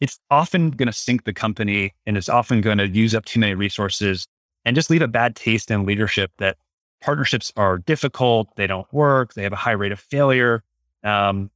[0.00, 3.40] It's often going to sink the company and it's often going to use up too
[3.40, 4.28] many resources
[4.64, 6.58] and just leave a bad taste in leadership that
[7.00, 8.54] partnerships are difficult.
[8.56, 9.34] They don't work.
[9.34, 10.62] They have a high rate of failure.
[11.02, 11.50] Um,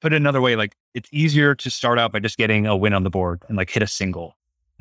[0.00, 2.92] put it another way, like it's easier to start out by just getting a win
[2.92, 4.36] on the board and like hit a single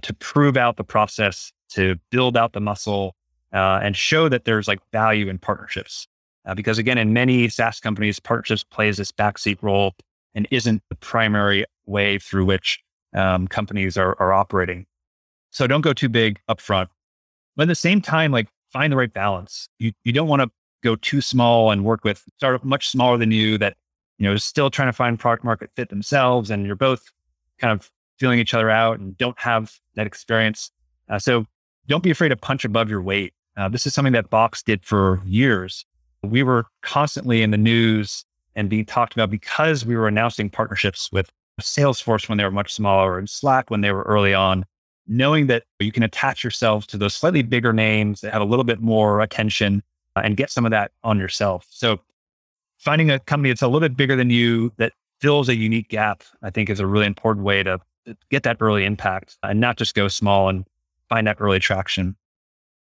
[0.06, 3.16] to prove out the process, to build out the muscle,
[3.54, 6.08] uh, and show that there's like value in partnerships.
[6.46, 9.96] Uh, because again, in many SaaS companies, partnerships plays this backseat role
[10.36, 12.80] and isn't the primary way through which
[13.16, 14.86] um, companies are, are operating.
[15.50, 16.90] So don't go too big upfront.
[17.56, 19.68] But at the same time, like find the right balance.
[19.80, 20.52] You you don't want to
[20.84, 23.76] go too small and work with startup much smaller than you that
[24.20, 27.10] you know is still trying to find product market fit themselves, and you're both
[27.58, 30.72] kind of feeling each other out and don't have that experience.
[31.10, 31.46] Uh, so
[31.88, 33.34] don't be afraid to punch above your weight.
[33.58, 35.86] Uh, this is something that Box did for years.
[36.24, 38.26] We were constantly in the news
[38.56, 41.30] and being talked about because we were announcing partnerships with
[41.62, 44.66] Salesforce when they were much smaller and Slack when they were early on
[45.08, 48.64] knowing that you can attach yourself to those slightly bigger names that have a little
[48.64, 49.84] bit more attention
[50.16, 51.68] uh, and get some of that on yourself.
[51.70, 52.00] So
[52.78, 56.24] finding a company that's a little bit bigger than you that fills a unique gap,
[56.42, 57.80] I think is a really important way to
[58.30, 60.66] get that early impact and not just go small and
[61.10, 62.16] find that early traction.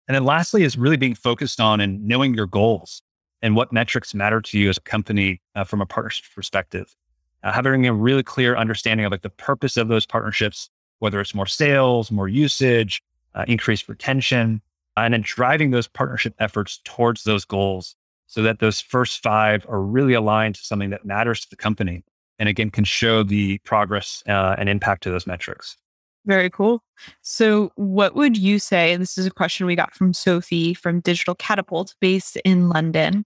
[0.07, 3.01] And then lastly is really being focused on and knowing your goals
[3.41, 6.95] and what metrics matter to you as a company uh, from a partnership perspective.
[7.43, 11.35] Uh, having a really clear understanding of like the purpose of those partnerships, whether it's
[11.35, 13.01] more sales, more usage,
[13.35, 14.61] uh, increased retention,
[14.95, 17.95] and then driving those partnership efforts towards those goals
[18.27, 22.03] so that those first five are really aligned to something that matters to the company.
[22.39, 25.77] And again, can show the progress uh, and impact to those metrics.
[26.25, 26.81] Very cool.
[27.21, 28.95] So, what would you say?
[28.95, 33.25] This is a question we got from Sophie from Digital Catapult, based in London.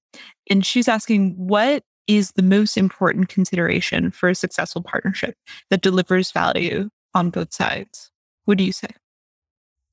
[0.49, 5.35] And she's asking, what is the most important consideration for a successful partnership
[5.69, 8.11] that delivers value on both sides.
[8.45, 8.87] What do you say?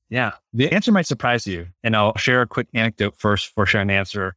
[0.09, 1.67] Yeah, the answer might surprise you.
[1.83, 4.35] And I'll share a quick anecdote first for sharing the answer.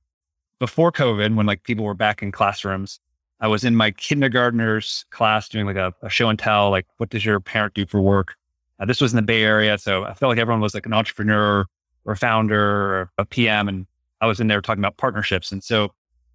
[0.58, 2.98] Before COVID, when like people were back in classrooms,
[3.40, 7.10] I was in my kindergartner's class doing like a, a show and tell, like, what
[7.10, 8.34] does your parent do for work?
[8.80, 9.78] Uh, this was in the Bay Area.
[9.78, 11.66] So I felt like everyone was like an entrepreneur
[12.04, 13.68] or founder or a PM.
[13.68, 13.86] And
[14.20, 15.52] I was in there talking about partnerships.
[15.52, 15.92] And so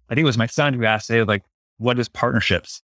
[0.08, 1.44] I think it was my son who asked, hey, like,
[1.78, 2.82] what is partnerships?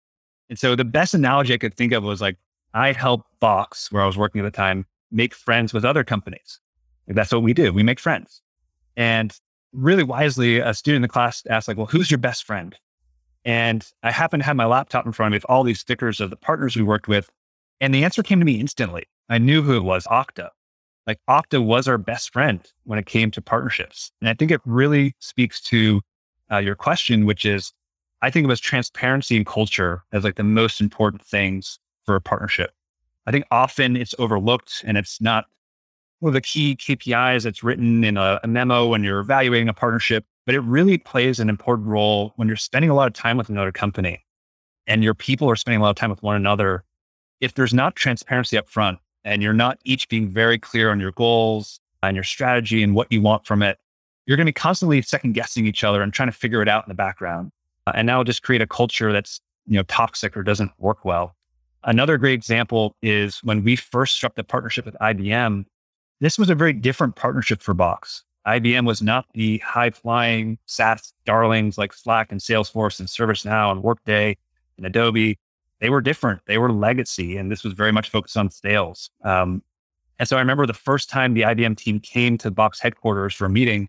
[0.48, 2.36] And so the best analogy I could think of was like
[2.74, 6.60] I helped Box, where I was working at the time, make friends with other companies.
[7.06, 7.72] That's what we do.
[7.72, 8.42] We make friends.
[8.96, 9.36] And
[9.72, 12.76] really wisely, a student in the class asked, like, well, who's your best friend?
[13.44, 16.20] And I happened to have my laptop in front of me with all these stickers
[16.20, 17.30] of the partners we worked with.
[17.80, 19.04] And the answer came to me instantly.
[19.28, 20.50] I knew who it was Okta.
[21.06, 24.10] Like Okta was our best friend when it came to partnerships.
[24.20, 26.00] And I think it really speaks to
[26.50, 27.72] uh, your question, which is
[28.22, 32.20] I think of as transparency and culture as like the most important things for a
[32.20, 32.70] partnership.
[33.26, 35.46] I think often it's overlooked and it's not
[36.20, 39.74] one of the key KPIs that's written in a, a, memo when you're evaluating a
[39.74, 43.36] partnership, but it really plays an important role when you're spending a lot of time
[43.36, 44.24] with another company
[44.86, 46.84] and your people are spending a lot of time with one another.
[47.40, 51.12] If there's not transparency up front and you're not each being very clear on your
[51.12, 53.78] goals and your strategy and what you want from it,
[54.26, 56.84] you're going to be constantly second guessing each other and trying to figure it out
[56.84, 57.50] in the background.
[57.86, 61.34] Uh, and will just create a culture that's, you know, toxic or doesn't work well.
[61.82, 65.66] Another great example is when we first struck the partnership with IBM,
[66.20, 68.24] this was a very different partnership for Box.
[68.46, 73.82] IBM was not the high flying SaaS darlings like Slack and Salesforce and ServiceNow and
[73.82, 74.36] Workday
[74.76, 75.38] and Adobe.
[75.80, 76.42] They were different.
[76.46, 79.10] They were legacy, and this was very much focused on sales.
[79.22, 79.62] Um,
[80.18, 83.46] and so I remember the first time the IBM team came to Box headquarters for
[83.46, 83.88] a meeting,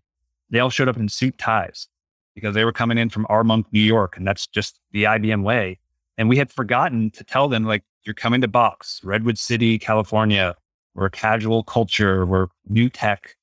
[0.50, 1.88] they all showed up in suit ties
[2.34, 5.78] because they were coming in from Armonk, New York, and that's just the IBM way.
[6.18, 10.54] And we had forgotten to tell them, like, you're coming to Box, Redwood City, California.
[10.94, 12.24] We're a casual culture.
[12.24, 13.36] We're new tech.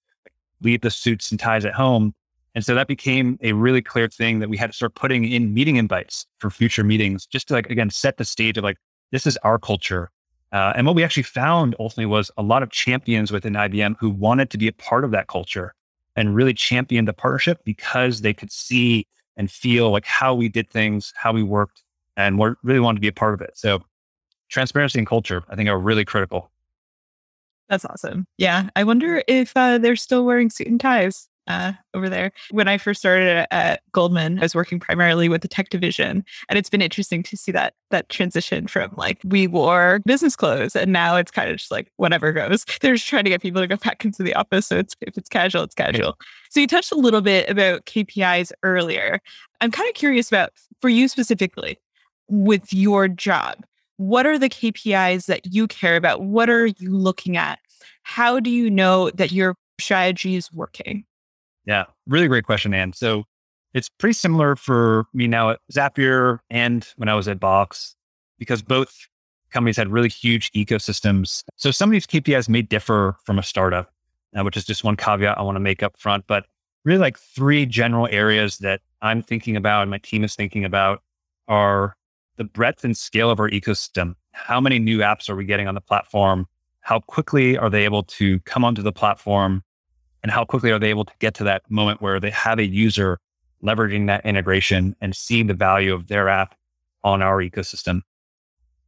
[0.64, 2.14] Leave the suits and ties at home.
[2.56, 5.54] And so that became a really clear thing that we had to start putting in
[5.54, 8.78] meeting invites for future meetings, just to like, again, set the stage of like,
[9.12, 10.10] this is our culture.
[10.52, 14.10] Uh, and what we actually found ultimately was a lot of champions within IBM who
[14.10, 15.74] wanted to be a part of that culture
[16.16, 20.70] and really championed the partnership because they could see and feel like how we did
[20.70, 21.84] things, how we worked,
[22.18, 23.52] and really wanted to be a part of it.
[23.56, 23.82] So
[24.50, 26.52] transparency and culture, I think, are really critical.
[27.70, 28.26] That's awesome.
[28.38, 32.32] Yeah, I wonder if uh, they're still wearing suit and ties uh, over there.
[32.52, 36.60] When I first started at Goldman, I was working primarily with the tech division, and
[36.60, 40.92] it's been interesting to see that that transition from like we wore business clothes, and
[40.92, 42.66] now it's kind of just like whatever goes.
[42.82, 45.18] They're just trying to get people to go back into the office, so it's if
[45.18, 46.18] it's casual, it's casual.
[46.50, 49.20] So you touched a little bit about KPIs earlier.
[49.62, 50.52] I'm kind of curious about
[50.82, 51.78] for you specifically
[52.30, 53.64] with your job.
[54.04, 56.24] What are the KPIs that you care about?
[56.24, 57.60] What are you looking at?
[58.02, 61.06] How do you know that your strategy is working?
[61.66, 62.92] Yeah, really great question, Anne.
[62.92, 63.24] So
[63.74, 67.96] it's pretty similar for me now at Zapier and when I was at Box,
[68.40, 68.94] because both
[69.52, 71.42] companies had really huge ecosystems.
[71.56, 73.90] So some of these KPIs may differ from a startup,
[74.38, 76.26] uh, which is just one caveat I want to make up front.
[76.28, 76.46] But
[76.84, 81.02] really, like three general areas that I'm thinking about and my team is thinking about
[81.48, 81.96] are
[82.38, 84.16] the breadth and scale of our ecosystem.
[84.32, 86.48] How many new apps are we getting on the platform?
[86.82, 89.64] How quickly are they able to come onto the platform?
[90.24, 92.66] and how quickly are they able to get to that moment where they have a
[92.66, 93.20] user
[93.62, 96.56] leveraging that integration and seeing the value of their app
[97.04, 98.02] on our ecosystem.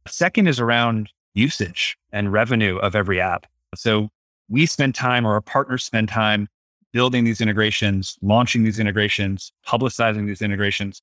[0.06, 3.46] Second is around usage and revenue of every app.
[3.74, 4.08] So
[4.48, 6.48] we spend time or our partners spend time
[6.92, 11.02] building these integrations, launching these integrations, publicizing these integrations.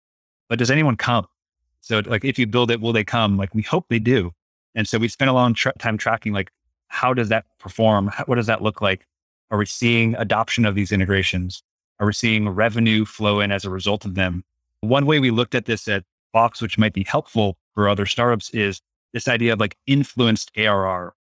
[0.50, 1.28] But does anyone come?
[1.84, 3.38] So like if you build it, will they come?
[3.38, 4.32] Like we hope they do.
[4.74, 6.50] And so we spent a long tra- time tracking like
[6.88, 8.08] how does that perform?
[8.08, 9.06] How, what does that look like?
[9.52, 11.62] Are we seeing adoption of these integrations?
[12.00, 14.44] Are we seeing revenue flow in as a result of them?
[14.82, 18.50] One way we looked at this at Box, which might be helpful for other startups,
[18.52, 18.82] is
[19.12, 21.14] this idea of like influenced ARR.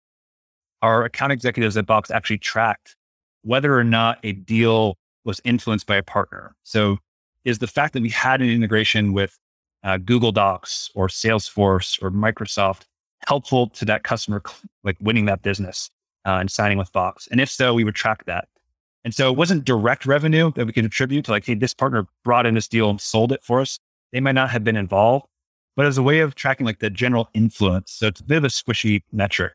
[0.82, 2.96] Our account executives at Box actually tracked
[3.42, 6.56] whether or not a deal was influenced by a partner.
[6.64, 6.98] So,
[7.44, 9.38] is the fact that we had an integration with
[9.84, 12.82] uh, Google Docs or Salesforce or Microsoft
[13.28, 14.42] helpful to that customer,
[14.84, 15.90] like winning that business?
[16.26, 17.28] uh, and signing with Box?
[17.32, 18.48] And if so, we would track that.
[19.04, 22.06] And so it wasn't direct revenue that we could attribute to like, hey, this partner
[22.24, 23.80] brought in this deal and sold it for us.
[24.12, 25.26] They might not have been involved,
[25.76, 27.92] but as a way of tracking like the general influence.
[27.92, 29.54] So it's a bit of a squishy metric.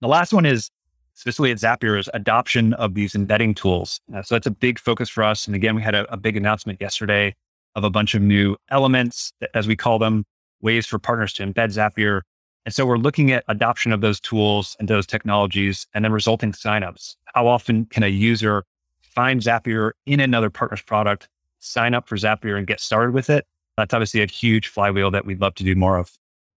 [0.00, 0.70] The last one is
[1.14, 4.00] specifically at Zapier is adoption of these embedding tools.
[4.14, 5.46] Uh, so that's a big focus for us.
[5.46, 7.34] And again, we had a, a big announcement yesterday
[7.74, 10.24] of a bunch of new elements, as we call them,
[10.60, 12.22] ways for partners to embed Zapier
[12.66, 16.52] and so we're looking at adoption of those tools and those technologies and then resulting
[16.52, 17.16] signups.
[17.34, 18.64] How often can a user
[19.00, 21.28] find Zapier in another partner's product,
[21.60, 23.46] sign up for Zapier and get started with it?
[23.76, 26.12] That's obviously a huge flywheel that we'd love to do more of.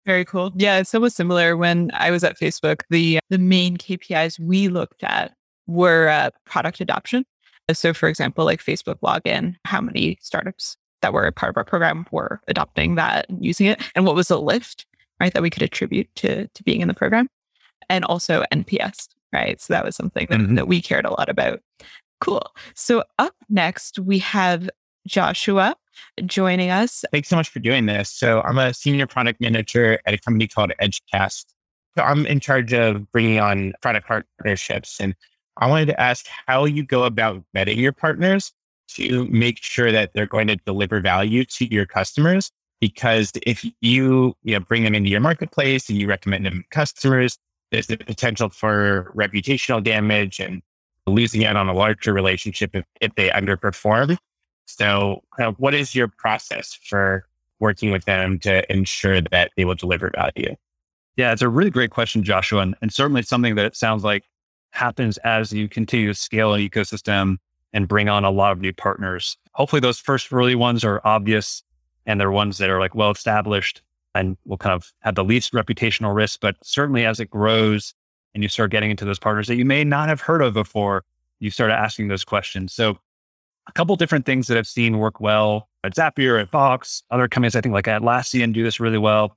[0.06, 0.52] Very cool.
[0.56, 1.56] Yeah, it's almost similar.
[1.56, 5.34] When I was at Facebook, the the main KPIs we looked at
[5.68, 7.24] were uh, product adoption.
[7.72, 11.64] So, for example, like Facebook login, how many startups that were a part of our
[11.64, 14.86] program were adopting that and using it, and what was the lift
[15.22, 17.30] right, that we could attribute to, to being in the program.
[17.90, 19.62] And also NPS, right?
[19.62, 20.56] So that was something that, mm-hmm.
[20.56, 21.62] that we cared a lot about.
[22.20, 22.42] Cool.
[22.74, 24.70] So up next, we have
[25.08, 25.76] Joshua
[26.26, 27.06] joining us.
[27.12, 28.10] Thanks so much for doing this.
[28.10, 31.46] So I'm a senior product manager at a company called Edgecast.
[31.96, 35.00] So I'm in charge of bringing on product partnerships.
[35.00, 35.14] And
[35.58, 38.54] I wanted to ask how you go about vetting your partners
[38.96, 44.36] to make sure that they're going to deliver value to your customers because if you,
[44.44, 47.38] you know, bring them into your marketplace and you recommend them customers,
[47.72, 50.62] there's the potential for reputational damage and
[51.08, 54.18] losing out on a larger relationship if, if they underperform.
[54.66, 57.26] So, uh, what is your process for
[57.60, 60.56] working with them to ensure that they will deliver value?
[61.18, 64.24] Yeah, it's a really great question, Joshua, and, and certainly something that it sounds like
[64.72, 67.38] happens as you continue to scale an ecosystem
[67.74, 69.38] and bring on a lot of new partners.
[69.54, 71.64] Hopefully, those first early ones are obvious
[72.06, 73.82] and they're ones that are like well established
[74.16, 76.40] and will kind of have the least reputational risk.
[76.42, 77.94] But certainly as it grows
[78.34, 81.04] and you start getting into those partners that you may not have heard of before,
[81.40, 82.74] you start asking those questions.
[82.74, 82.98] So
[83.68, 87.56] a couple different things that I've seen work well at Zapier, at Box, other companies
[87.56, 89.36] I think like Atlassian do this really well,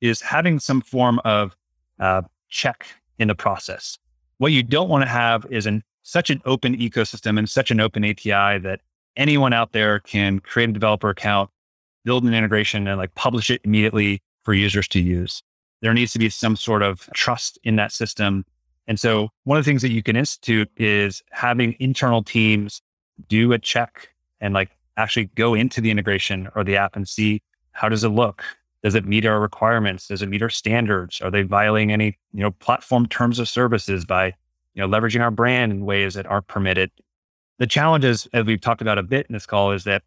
[0.00, 1.56] is having some form of
[2.00, 2.86] uh, check
[3.18, 3.98] in the process.
[4.38, 7.80] What you don't want to have is an such an open ecosystem and such an
[7.80, 8.80] open API that
[9.16, 11.50] anyone out there can create a developer account,
[12.04, 15.42] build an integration and like publish it immediately for users to use.
[15.80, 18.44] There needs to be some sort of trust in that system.
[18.86, 22.82] And so one of the things that you can institute is having internal teams
[23.28, 27.42] do a check and like actually go into the integration or the app and see
[27.72, 28.44] how does it look?
[28.82, 30.08] Does it meet our requirements?
[30.08, 31.22] Does it meet our standards?
[31.22, 34.34] Are they violating any, you know, platform terms of services by,
[34.74, 36.90] you know, leveraging our brand in ways that aren't permitted?
[37.58, 40.02] The challenges, as we've talked about a bit in this call, is that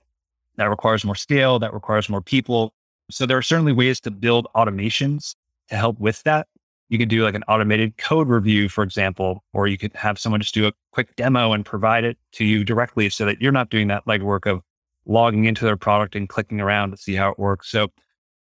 [0.57, 2.73] that requires more scale, that requires more people.
[3.09, 5.35] So there are certainly ways to build automations
[5.69, 6.47] to help with that.
[6.89, 10.39] you could do like an automated code review, for example, or you could have someone
[10.39, 13.69] just do a quick demo and provide it to you directly so that you're not
[13.69, 14.61] doing that legwork of
[15.05, 17.69] logging into their product and clicking around to see how it works.
[17.69, 17.89] So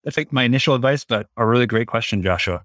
[0.03, 2.63] that's like my initial advice, but a really great question, Joshua.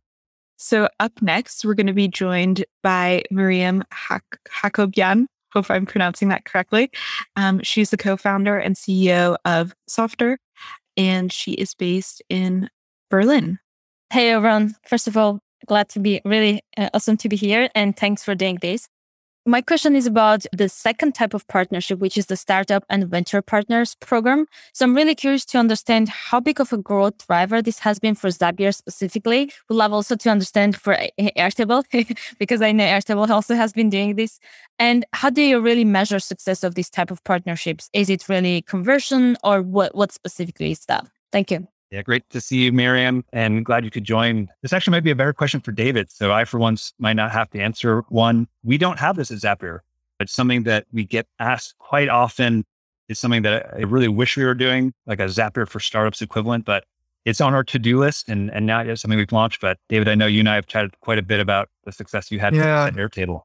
[0.62, 5.24] So up next, we're going to be joined by Miriam Hak- Hakobyan.
[5.54, 6.90] Hope I'm pronouncing that correctly.
[7.34, 10.36] Um, she's the co-founder and CEO of Softr,
[10.98, 12.68] and she is based in
[13.08, 13.58] Berlin.
[14.12, 14.74] Hey everyone!
[14.86, 18.34] First of all, glad to be really uh, awesome to be here, and thanks for
[18.34, 18.86] doing this.
[19.46, 23.40] My question is about the second type of partnership, which is the startup and venture
[23.40, 24.44] partners program.
[24.74, 28.14] So I'm really curious to understand how big of a growth driver this has been
[28.14, 29.50] for Zapier specifically.
[29.70, 31.84] Would love also to understand for Airtable,
[32.38, 34.38] because I know Airtable also has been doing this.
[34.78, 37.88] And how do you really measure success of these type of partnerships?
[37.94, 41.06] Is it really conversion or what, what specifically is that?
[41.32, 41.66] Thank you.
[41.90, 44.48] Yeah, great to see you, Miriam, and glad you could join.
[44.62, 46.08] This actually might be a better question for David.
[46.10, 48.46] So I, for once, might not have to answer one.
[48.62, 49.80] We don't have this at Zapier.
[50.20, 52.64] It's something that we get asked quite often.
[53.08, 56.64] It's something that I really wish we were doing, like a Zapier for startups equivalent,
[56.64, 56.84] but
[57.24, 59.60] it's on our to-do list and, and now it's something we've launched.
[59.60, 62.30] But David, I know you and I have chatted quite a bit about the success
[62.30, 62.86] you had yeah.
[62.86, 63.42] at Airtable.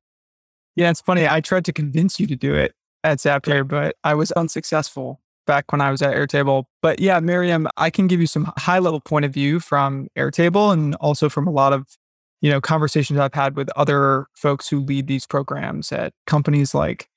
[0.75, 1.27] Yeah, it's funny.
[1.27, 2.73] I tried to convince you to do it
[3.03, 6.65] at Zapier, but I was unsuccessful back when I was at Airtable.
[6.81, 10.73] But yeah, Miriam, I can give you some high level point of view from Airtable
[10.73, 11.87] and also from a lot of
[12.41, 17.07] you know conversations I've had with other folks who lead these programs at companies like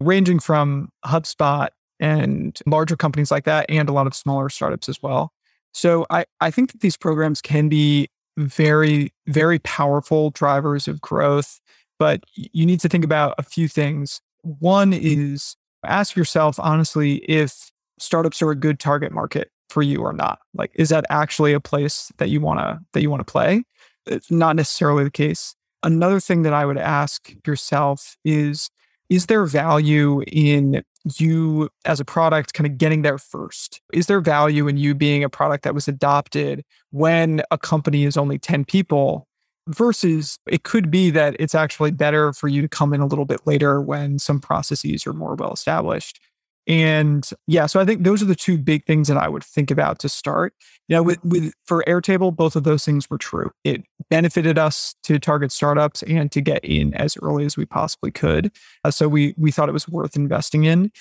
[0.00, 1.68] ranging from HubSpot
[2.00, 5.32] and larger companies like that and a lot of smaller startups as well.
[5.72, 11.60] So I, I think that these programs can be very, very powerful drivers of growth,
[11.98, 14.20] but you need to think about a few things.
[14.42, 17.70] One is ask yourself honestly if
[18.02, 20.38] startups are a good target market for you or not.
[20.54, 23.64] Like, is that actually a place that you want to that you want to play?
[24.06, 25.54] It's not necessarily the case.
[25.82, 28.70] Another thing that I would ask yourself is
[29.08, 30.82] is there value in
[31.16, 33.80] you as a product kind of getting there first?
[33.92, 38.16] Is there value in you being a product that was adopted when a company is
[38.16, 39.26] only 10 people
[39.68, 43.26] versus it could be that it's actually better for you to come in a little
[43.26, 46.20] bit later when some processes are more well established
[46.68, 49.70] and yeah, so I think those are the two big things that I would think
[49.70, 50.52] about to start.
[50.86, 53.50] You know, with, with for Airtable, both of those things were true.
[53.64, 58.10] It benefited us to target startups and to get in as early as we possibly
[58.10, 58.52] could.
[58.84, 60.92] Uh, so we we thought it was worth investing in.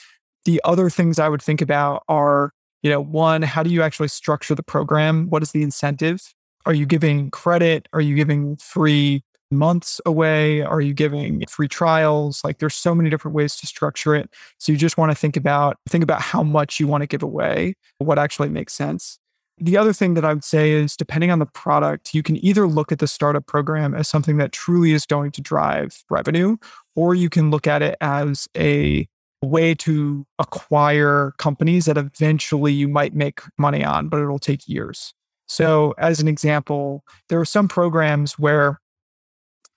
[0.46, 4.08] The other things I would think about are, you know, one, how do you actually
[4.08, 5.30] structure the program?
[5.30, 6.34] What is the incentive?
[6.66, 7.90] Are you giving credit?
[7.92, 10.62] Are you giving free months away?
[10.62, 12.42] Are you giving free trials?
[12.44, 14.30] Like there's so many different ways to structure it.
[14.58, 17.24] So you just want to think about think about how much you want to give
[17.24, 19.20] away, what actually makes sense.
[19.60, 22.68] The other thing that I would say is depending on the product, you can either
[22.68, 26.58] look at the startup program as something that truly is going to drive revenue,
[26.96, 29.08] or you can look at it as a
[29.42, 35.14] way to acquire companies that eventually you might make money on, but it'll take years.
[35.48, 38.80] So, as an example, there are some programs where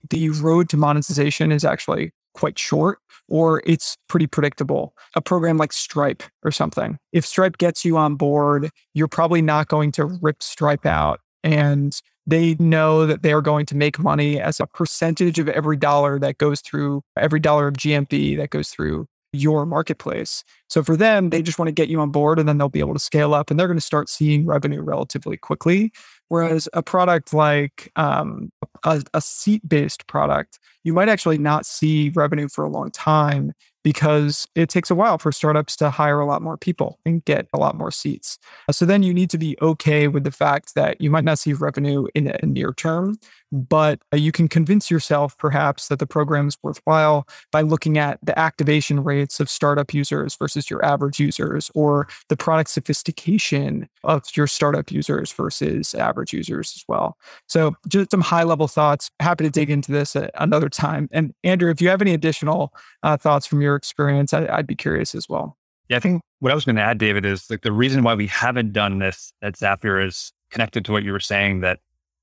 [0.09, 2.99] the road to monetization is actually quite short
[3.29, 4.95] or it's pretty predictable.
[5.15, 6.99] A program like Stripe or something.
[7.13, 11.21] If Stripe gets you on board, you're probably not going to rip Stripe out.
[11.43, 15.77] And they know that they are going to make money as a percentage of every
[15.77, 20.45] dollar that goes through, every dollar of GMV that goes through your marketplace.
[20.69, 22.81] So for them, they just want to get you on board and then they'll be
[22.81, 25.93] able to scale up and they're going to start seeing revenue relatively quickly.
[26.31, 28.53] Whereas a product like um,
[28.85, 33.53] a, a seat based product, you might actually not see revenue for a long time
[33.83, 37.49] because it takes a while for startups to hire a lot more people and get
[37.53, 38.39] a lot more seats.
[38.71, 41.53] So then you need to be okay with the fact that you might not see
[41.53, 43.19] revenue in a near term,
[43.53, 48.39] but you can convince yourself perhaps that the program is worthwhile by looking at the
[48.39, 54.47] activation rates of startup users versus your average users or the product sophistication of your
[54.47, 57.17] startup users versus average users as well.
[57.49, 59.11] So just some high level thoughts.
[59.21, 61.09] Happy to dig into this another time.
[61.13, 62.73] And Andrew, if you have any additional
[63.03, 65.57] uh, thoughts from your experience, I, I'd be curious as well.
[65.89, 68.15] Yeah, I think what I was going to add, David, is like the reason why
[68.15, 71.81] we haven't done this at Zapier is connected to what you were saying that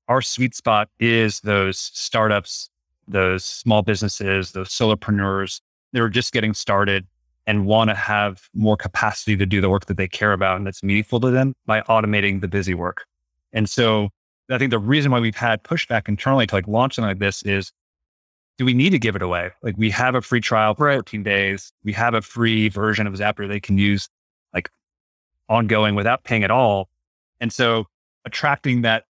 [0.08, 2.70] our sweet spot is those startups,
[3.06, 5.60] those small businesses, those solopreneurs
[5.92, 7.06] that are just getting started
[7.46, 10.66] and want to have more capacity to do the work that they care about and
[10.66, 13.06] that's meaningful to them by automating the busy work.
[13.52, 14.10] And so
[14.50, 17.42] I think the reason why we've had pushback internally to like launch something like this
[17.42, 17.72] is
[18.58, 19.50] do we need to give it away?
[19.62, 21.72] Like we have a free trial for 14 days.
[21.84, 24.08] We have a free version of Zapier they can use
[24.52, 24.68] like
[25.48, 26.88] ongoing without paying at all.
[27.40, 27.86] And so
[28.24, 29.04] attracting that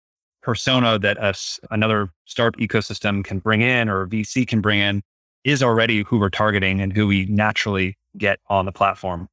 [0.49, 5.03] persona that us another startup ecosystem can bring in or VC can bring in
[5.45, 9.29] is already who we're targeting and who we naturally get on the platform.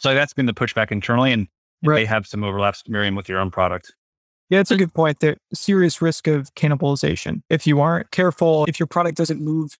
[0.00, 1.46] So that's been the pushback internally, and
[1.84, 1.94] right.
[1.94, 3.94] they have some overlaps, Miriam, with your own product.
[4.50, 5.20] Yeah, it's a good point.
[5.20, 9.78] There's serious risk of cannibalization if you aren't careful, if your product doesn't move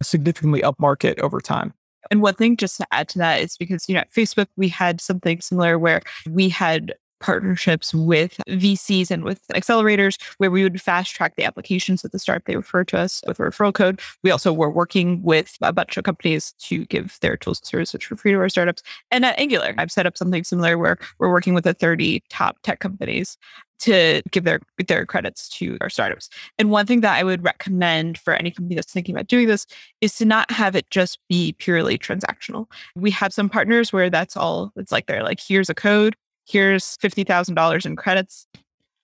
[0.00, 1.74] significantly upmarket over time.
[2.12, 4.68] And one thing just to add to that is because, you know, at Facebook, we
[4.68, 10.80] had something similar where we had partnerships with VCs and with accelerators where we would
[10.80, 12.44] fast track the applications at the start.
[12.46, 14.00] They refer to us with a referral code.
[14.22, 18.02] We also were working with a bunch of companies to give their tools and services
[18.02, 18.82] for free to our startups.
[19.10, 22.56] And at Angular, I've set up something similar where we're working with the 30 top
[22.62, 23.36] tech companies
[23.80, 26.28] to give their their credits to our startups.
[26.58, 29.66] And one thing that I would recommend for any company that's thinking about doing this
[30.00, 32.66] is to not have it just be purely transactional.
[32.94, 36.14] We have some partners where that's all it's like they're like here's a code,
[36.50, 38.46] here's $50,000 in credits.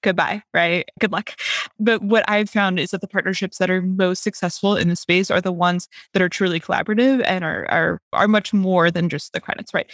[0.03, 0.89] Goodbye, right?
[1.01, 1.33] Good luck.
[1.81, 5.31] But what I've found is that the partnerships that are most successful in the space
[5.31, 9.33] are the ones that are truly collaborative and are are are much more than just
[9.33, 9.91] the credits, right?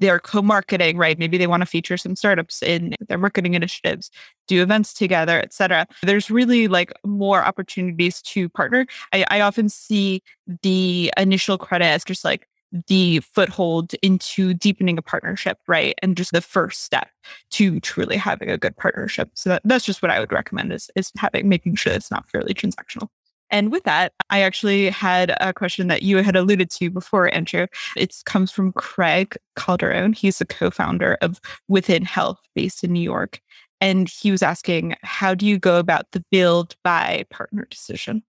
[0.00, 1.18] they're co-marketing, right?
[1.18, 4.10] Maybe they want to feature some startups in their marketing initiatives,
[4.46, 5.86] do events together, etc.
[6.02, 8.86] There's really like more opportunities to partner.
[9.12, 10.22] I, I often see
[10.62, 12.47] the initial credit as just like
[12.86, 15.94] the foothold into deepening a partnership, right?
[16.02, 17.08] And just the first step
[17.50, 19.30] to truly having a good partnership.
[19.34, 22.28] So that, that's just what I would recommend is, is having making sure it's not
[22.28, 23.08] purely transactional.
[23.50, 27.66] And with that, I actually had a question that you had alluded to before, Andrew.
[27.96, 30.12] It comes from Craig Calderon.
[30.12, 33.40] He's the co founder of Within Health based in New York.
[33.80, 38.22] And he was asking, how do you go about the build buy partner decision?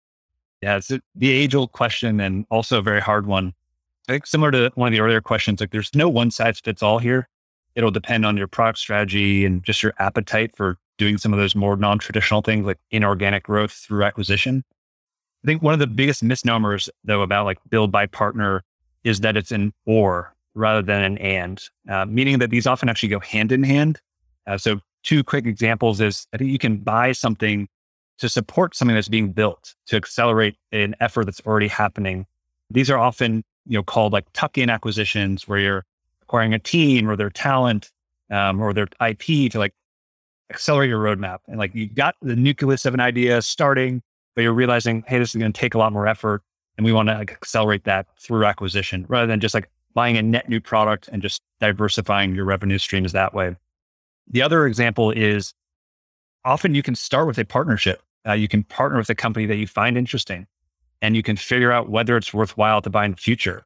[0.62, 3.54] Yeah, it's the age old question and also a very hard one.
[4.10, 6.82] I think similar to one of the earlier questions, like there's no one size fits
[6.82, 7.30] all here.
[7.76, 11.56] It'll depend on your product strategy and just your appetite for doing some of those
[11.56, 14.64] more non traditional things like inorganic growth through acquisition.
[15.44, 18.64] I think one of the biggest misnomers, though, about like build buy partner
[19.04, 23.10] is that it's an or rather than an and, uh, meaning that these often actually
[23.10, 24.02] go hand in hand.
[24.48, 27.68] Uh, so, two quick examples is I think you can buy something
[28.18, 32.26] to support something that's being built to accelerate an effort that's already happening.
[32.72, 35.86] These are often you know called like tuck in acquisitions where you're
[36.24, 37.92] acquiring a team or their talent
[38.32, 39.74] um, or their IP to like
[40.50, 41.40] accelerate your roadmap.
[41.48, 44.02] And like you got the nucleus of an idea starting,
[44.36, 46.42] but you're realizing, hey, this is going to take a lot more effort.
[46.78, 50.22] And we want to like, accelerate that through acquisition rather than just like buying a
[50.22, 53.56] net new product and just diversifying your revenue streams that way.
[54.28, 55.54] The other example is
[56.46, 58.02] often you can start with a partnership.
[58.28, 60.48] Uh, you can partner with a company that you find interesting
[61.02, 63.64] and you can figure out whether it's worthwhile to buy in the future.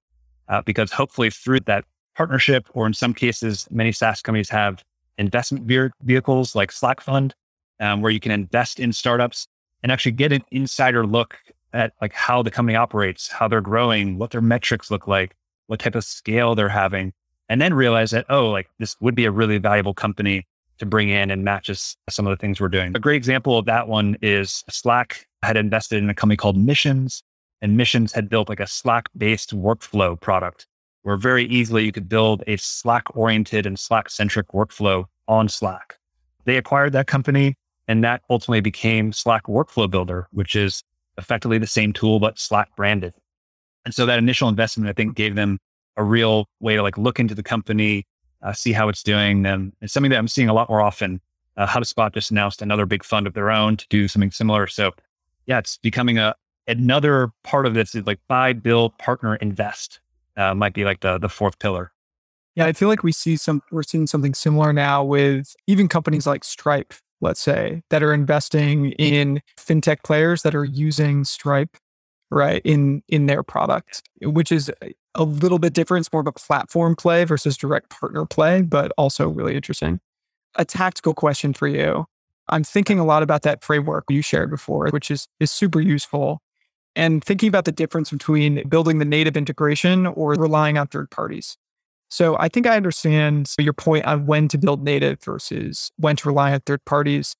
[0.49, 4.83] Uh, because hopefully through that partnership, or in some cases, many SaaS companies have
[5.17, 5.65] investment
[6.01, 7.33] vehicles like Slack Fund,
[7.79, 9.47] um, where you can invest in startups
[9.81, 11.37] and actually get an insider look
[11.73, 15.35] at like how the company operates, how they're growing, what their metrics look like,
[15.67, 17.13] what type of scale they're having,
[17.49, 20.45] and then realize that, oh, like this would be a really valuable company
[20.83, 22.95] to bring in and matches some of the things we're doing.
[22.95, 27.23] A great example of that one is Slack had invested in a company called Missions,
[27.61, 30.67] and Missions had built like a Slack based workflow product
[31.03, 35.97] where very easily you could build a Slack oriented and Slack centric workflow on Slack.
[36.45, 37.55] They acquired that company
[37.87, 40.83] and that ultimately became Slack Workflow Builder, which is
[41.17, 43.13] effectively the same tool, but Slack branded.
[43.85, 45.59] And so that initial investment, I think, gave them
[45.97, 48.05] a real way to like look into the company,
[48.43, 49.45] uh, see how it's doing.
[49.45, 51.21] And it's something that I'm seeing a lot more often.
[51.55, 54.67] Uh, HubSpot just announced another big fund of their own to do something similar.
[54.67, 54.91] So
[55.45, 56.35] yeah, it's becoming a
[56.67, 59.99] another part of this is like buy, build, partner, invest.
[60.35, 61.91] Uh, might be like the the fourth pillar.
[62.55, 66.25] Yeah, I feel like we see some we're seeing something similar now with even companies
[66.25, 71.77] like Stripe let's say, that are investing in fintech players that are using Stripe,
[72.33, 74.71] right, in in their product, which is
[75.15, 76.05] a little bit different.
[76.05, 79.99] It's more of a platform play versus direct partner play, but also really interesting.
[80.55, 82.05] A tactical question for you.
[82.49, 86.41] I'm thinking a lot about that framework you shared before, which is is super useful.
[86.95, 91.57] And thinking about the difference between building the native integration or relying on third parties.
[92.09, 96.27] So I think I understand your point on when to build native versus when to
[96.27, 97.35] rely on third parties.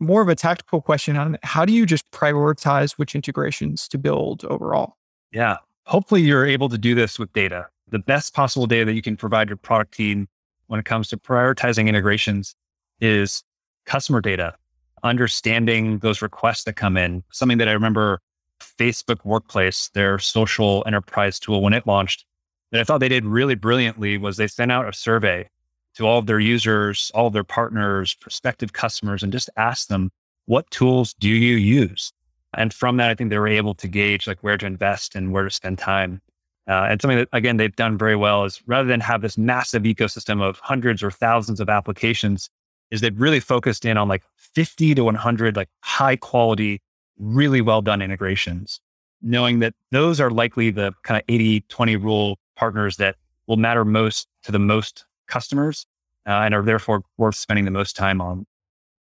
[0.00, 4.44] More of a tactical question on how do you just prioritize which integrations to build
[4.44, 4.96] overall?
[5.32, 5.56] Yeah.
[5.86, 7.66] Hopefully you're able to do this with data.
[7.90, 10.28] The best possible data that you can provide your product team
[10.68, 12.54] when it comes to prioritizing integrations
[13.00, 13.42] is
[13.86, 14.54] customer data,
[15.02, 17.24] understanding those requests that come in.
[17.30, 18.20] Something that I remember
[18.60, 22.24] Facebook Workplace, their social enterprise tool, when it launched,
[22.70, 25.48] that I thought they did really brilliantly was they sent out a survey
[25.96, 30.10] to all of their users, all of their partners, prospective customers, and just ask them,
[30.46, 32.12] what tools do you use?
[32.56, 35.32] And from that, I think they were able to gauge like where to invest and
[35.32, 36.20] where to spend time.
[36.66, 39.82] Uh, and something that, again, they've done very well is rather than have this massive
[39.82, 42.50] ecosystem of hundreds or thousands of applications,
[42.90, 46.80] is they've really focused in on like 50 to 100 like high quality,
[47.18, 48.80] really well done integrations,
[49.22, 53.16] knowing that those are likely the kind of 80 20 rule partners that
[53.46, 55.86] will matter most to the most customers
[56.26, 58.46] uh, and are therefore worth spending the most time on.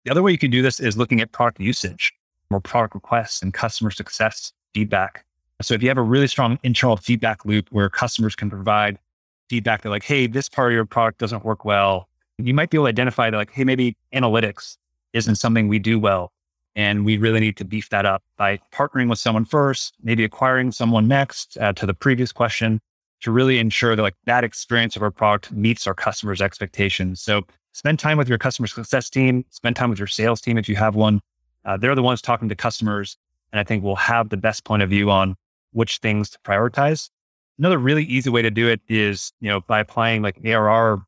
[0.05, 2.13] The other way you can do this is looking at product usage
[2.51, 5.25] or product requests and customer success feedback.
[5.61, 8.99] So if you have a really strong internal feedback loop where customers can provide
[9.49, 12.09] feedback, they're like, hey, this part of your product doesn't work well.
[12.39, 14.77] You might be able to identify that, like, hey, maybe analytics
[15.13, 16.33] isn't something we do well.
[16.75, 20.73] And we really need to beef that up by partnering with someone first, maybe acquiring
[20.73, 22.81] someone next uh, to the previous question
[23.23, 27.21] to really ensure that like that experience of our product meets our customers' expectations.
[27.21, 27.43] So
[27.73, 30.77] spend time with your customer success team, spend time with your sales team if you
[30.77, 31.21] have one.
[31.65, 33.17] Uh, they're the ones talking to customers.
[33.53, 35.37] And I think we'll have the best point of view on
[35.73, 37.11] which things to prioritize.
[37.59, 41.03] Another really easy way to do it is, you know, by applying like ARR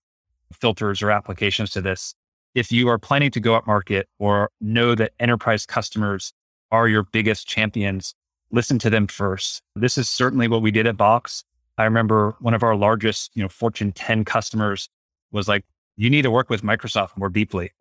[0.52, 2.14] filters or applications to this.
[2.54, 6.32] If you are planning to go up market or know that enterprise customers
[6.70, 8.14] are your biggest champions,
[8.52, 9.62] listen to them first.
[9.74, 11.42] This is certainly what we did at Box.
[11.78, 14.88] I remember one of our largest, you know, Fortune 10 customers
[15.32, 15.64] was like,
[15.96, 17.72] you need to work with Microsoft more deeply.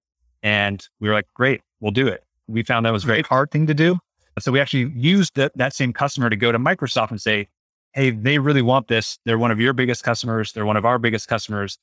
[0.42, 2.24] And we were like, great, we'll do it.
[2.48, 3.98] We found that was a very hard thing to do.
[4.40, 7.48] So we actually used the, that same customer to go to Microsoft and say,
[7.94, 9.20] Hey, they really want this.
[9.24, 10.52] They're one of your biggest customers.
[10.52, 11.78] They're one of our biggest customers.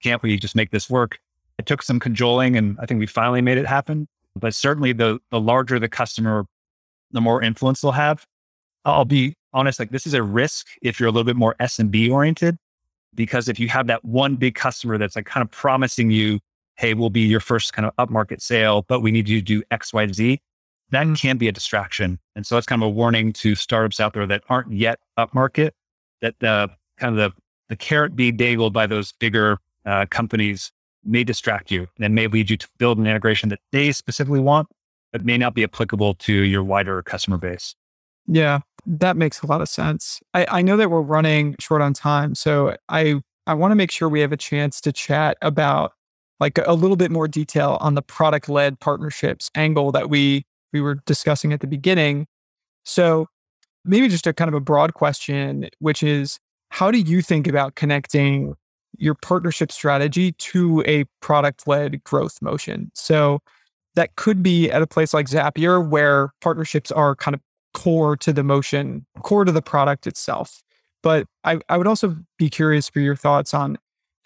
[0.00, 1.18] Can't we just make this work?
[1.58, 4.06] It took some cajoling and I think we finally made it happen.
[4.36, 6.44] But certainly the, the larger the customer,
[7.10, 8.24] the more influence they'll have.
[8.84, 12.12] I'll be honest, like this is a risk if you're a little bit more SMB
[12.12, 12.56] oriented,
[13.14, 16.38] because if you have that one big customer that's like kind of promising you,
[16.76, 19.62] Hey, we'll be your first kind of upmarket sale, but we need you to do
[19.70, 20.40] X, Y, Z
[20.90, 21.14] that mm-hmm.
[21.14, 22.18] can be a distraction.
[22.34, 25.70] And so that's kind of a warning to startups out there that aren't yet upmarket,
[26.20, 30.72] that the kind of the, the carrot being dangled by those bigger uh, companies
[31.04, 34.68] may distract you and may lead you to build an integration that they specifically want,
[35.12, 37.74] but may not be applicable to your wider customer base.
[38.26, 40.20] Yeah, that makes a lot of sense.
[40.32, 42.34] I, I know that we're running short on time.
[42.34, 45.92] So I, I want to make sure we have a chance to chat about
[46.40, 50.80] like a little bit more detail on the product led partnerships angle that we we
[50.80, 52.26] were discussing at the beginning.
[52.84, 53.28] So,
[53.84, 56.38] maybe just a kind of a broad question, which is
[56.70, 58.54] how do you think about connecting
[58.98, 62.90] your partnership strategy to a product led growth motion?
[62.94, 63.40] So,
[63.94, 67.40] that could be at a place like Zapier where partnerships are kind of
[67.76, 70.62] core to the motion, core to the product itself.
[71.02, 73.76] But I, I would also be curious for your thoughts on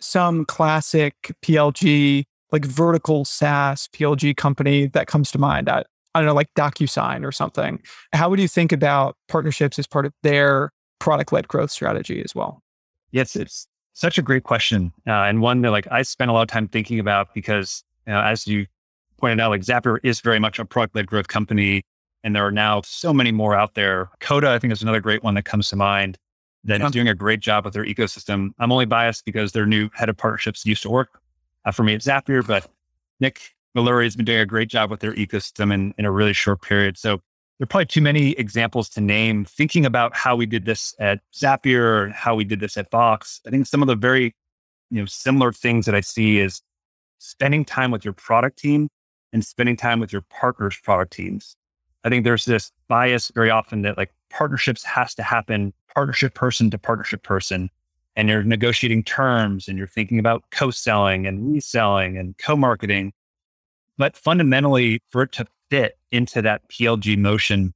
[0.01, 2.23] some classic PLG,
[2.53, 5.69] like vertical SaaS PLG company that comes to mind.
[5.69, 5.83] I,
[6.15, 7.83] I don't know, like DocuSign or something.
[8.13, 10.71] How would you think about partnerships as part of their
[11.01, 12.63] product led growth strategy as well?
[13.11, 14.93] Yes, it's such a great question.
[15.09, 18.13] Uh, and one that like I spent a lot of time thinking about because you
[18.13, 18.67] know, as you
[19.19, 21.83] pointed out, like Zapier is very much a product led growth company.
[22.23, 24.11] And there are now so many more out there.
[24.21, 26.19] Coda, I think, is another great one that comes to mind
[26.65, 28.51] that is doing a great job with their ecosystem.
[28.59, 31.21] I'm only biased because their new head of partnerships used to work
[31.65, 32.69] uh, for me at Zapier, but
[33.19, 36.35] Nick Mallory has been doing a great job with their ecosystem in, in a really
[36.35, 36.99] short period.
[36.99, 37.21] So
[37.59, 39.45] there are probably too many examples to name.
[39.45, 43.51] Thinking about how we did this at Zapier, how we did this at Box, I
[43.51, 44.35] think some of the very
[44.91, 46.63] you know similar things that I see is
[47.19, 48.89] spending time with your product team
[49.33, 51.57] and spending time with your partners' product teams.
[52.05, 56.71] I think there's this bias very often that like partnerships has to happen partnership person
[56.71, 57.71] to partnership person.
[58.17, 63.13] And you're negotiating terms and you're thinking about co-selling and reselling and co-marketing.
[63.99, 67.73] But fundamentally, for it to fit into that PLG motion,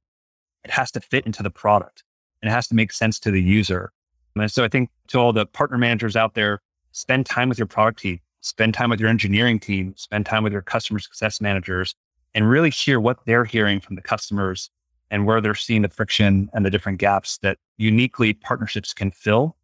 [0.63, 2.03] it has to fit into the product
[2.41, 3.91] and it has to make sense to the user.
[4.35, 6.61] And so I think to all the partner managers out there,
[6.91, 10.51] spend time with your product team, spend time with your engineering team, spend time with
[10.51, 11.95] your customer success managers,
[12.35, 14.69] and really hear what they're hearing from the customers
[15.09, 19.55] and where they're seeing the friction and the different gaps that uniquely partnerships can fill.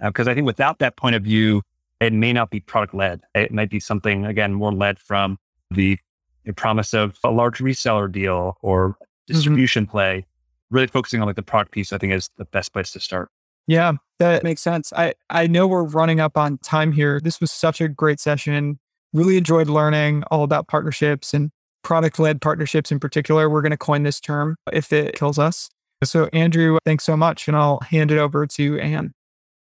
[0.00, 1.62] Because uh, I think without that point of view,
[2.00, 3.22] it may not be product led.
[3.34, 5.38] It might be something, again, more led from
[5.70, 5.98] the
[6.46, 9.34] a promise of a large reseller deal or mm-hmm.
[9.34, 9.90] distribution mm-hmm.
[9.90, 10.26] play,
[10.70, 13.30] really focusing on like the product piece, I think is the best place to start.
[13.66, 14.92] Yeah, that makes sense.
[14.94, 17.20] I, I know we're running up on time here.
[17.20, 18.78] This was such a great session.
[19.12, 21.50] Really enjoyed learning all about partnerships and
[21.82, 23.48] product led partnerships in particular.
[23.48, 25.68] We're going to coin this term if it kills us.
[26.04, 27.48] So, Andrew, thanks so much.
[27.48, 29.12] And I'll hand it over to Anne.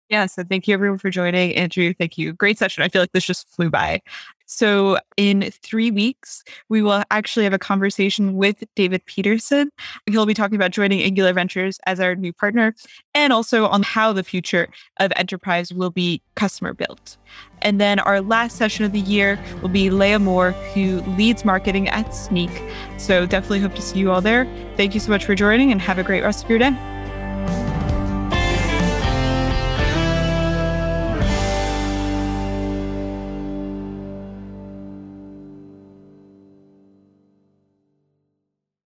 [0.10, 1.54] Yes, So thank you everyone for joining.
[1.56, 2.32] Andrew, thank you.
[2.32, 2.82] Great session.
[2.82, 4.02] I feel like this just flew by.
[4.50, 9.70] So, in three weeks, we will actually have a conversation with David Peterson.
[10.10, 12.74] He'll be talking about joining Angular Ventures as our new partner
[13.14, 14.70] and also on how the future
[15.02, 17.18] of enterprise will be customer built.
[17.62, 21.90] And then our last session of the year will be Leah Moore, who leads marketing
[21.90, 22.72] at Snyk.
[22.98, 24.46] So, definitely hope to see you all there.
[24.78, 26.97] Thank you so much for joining and have a great rest of your day.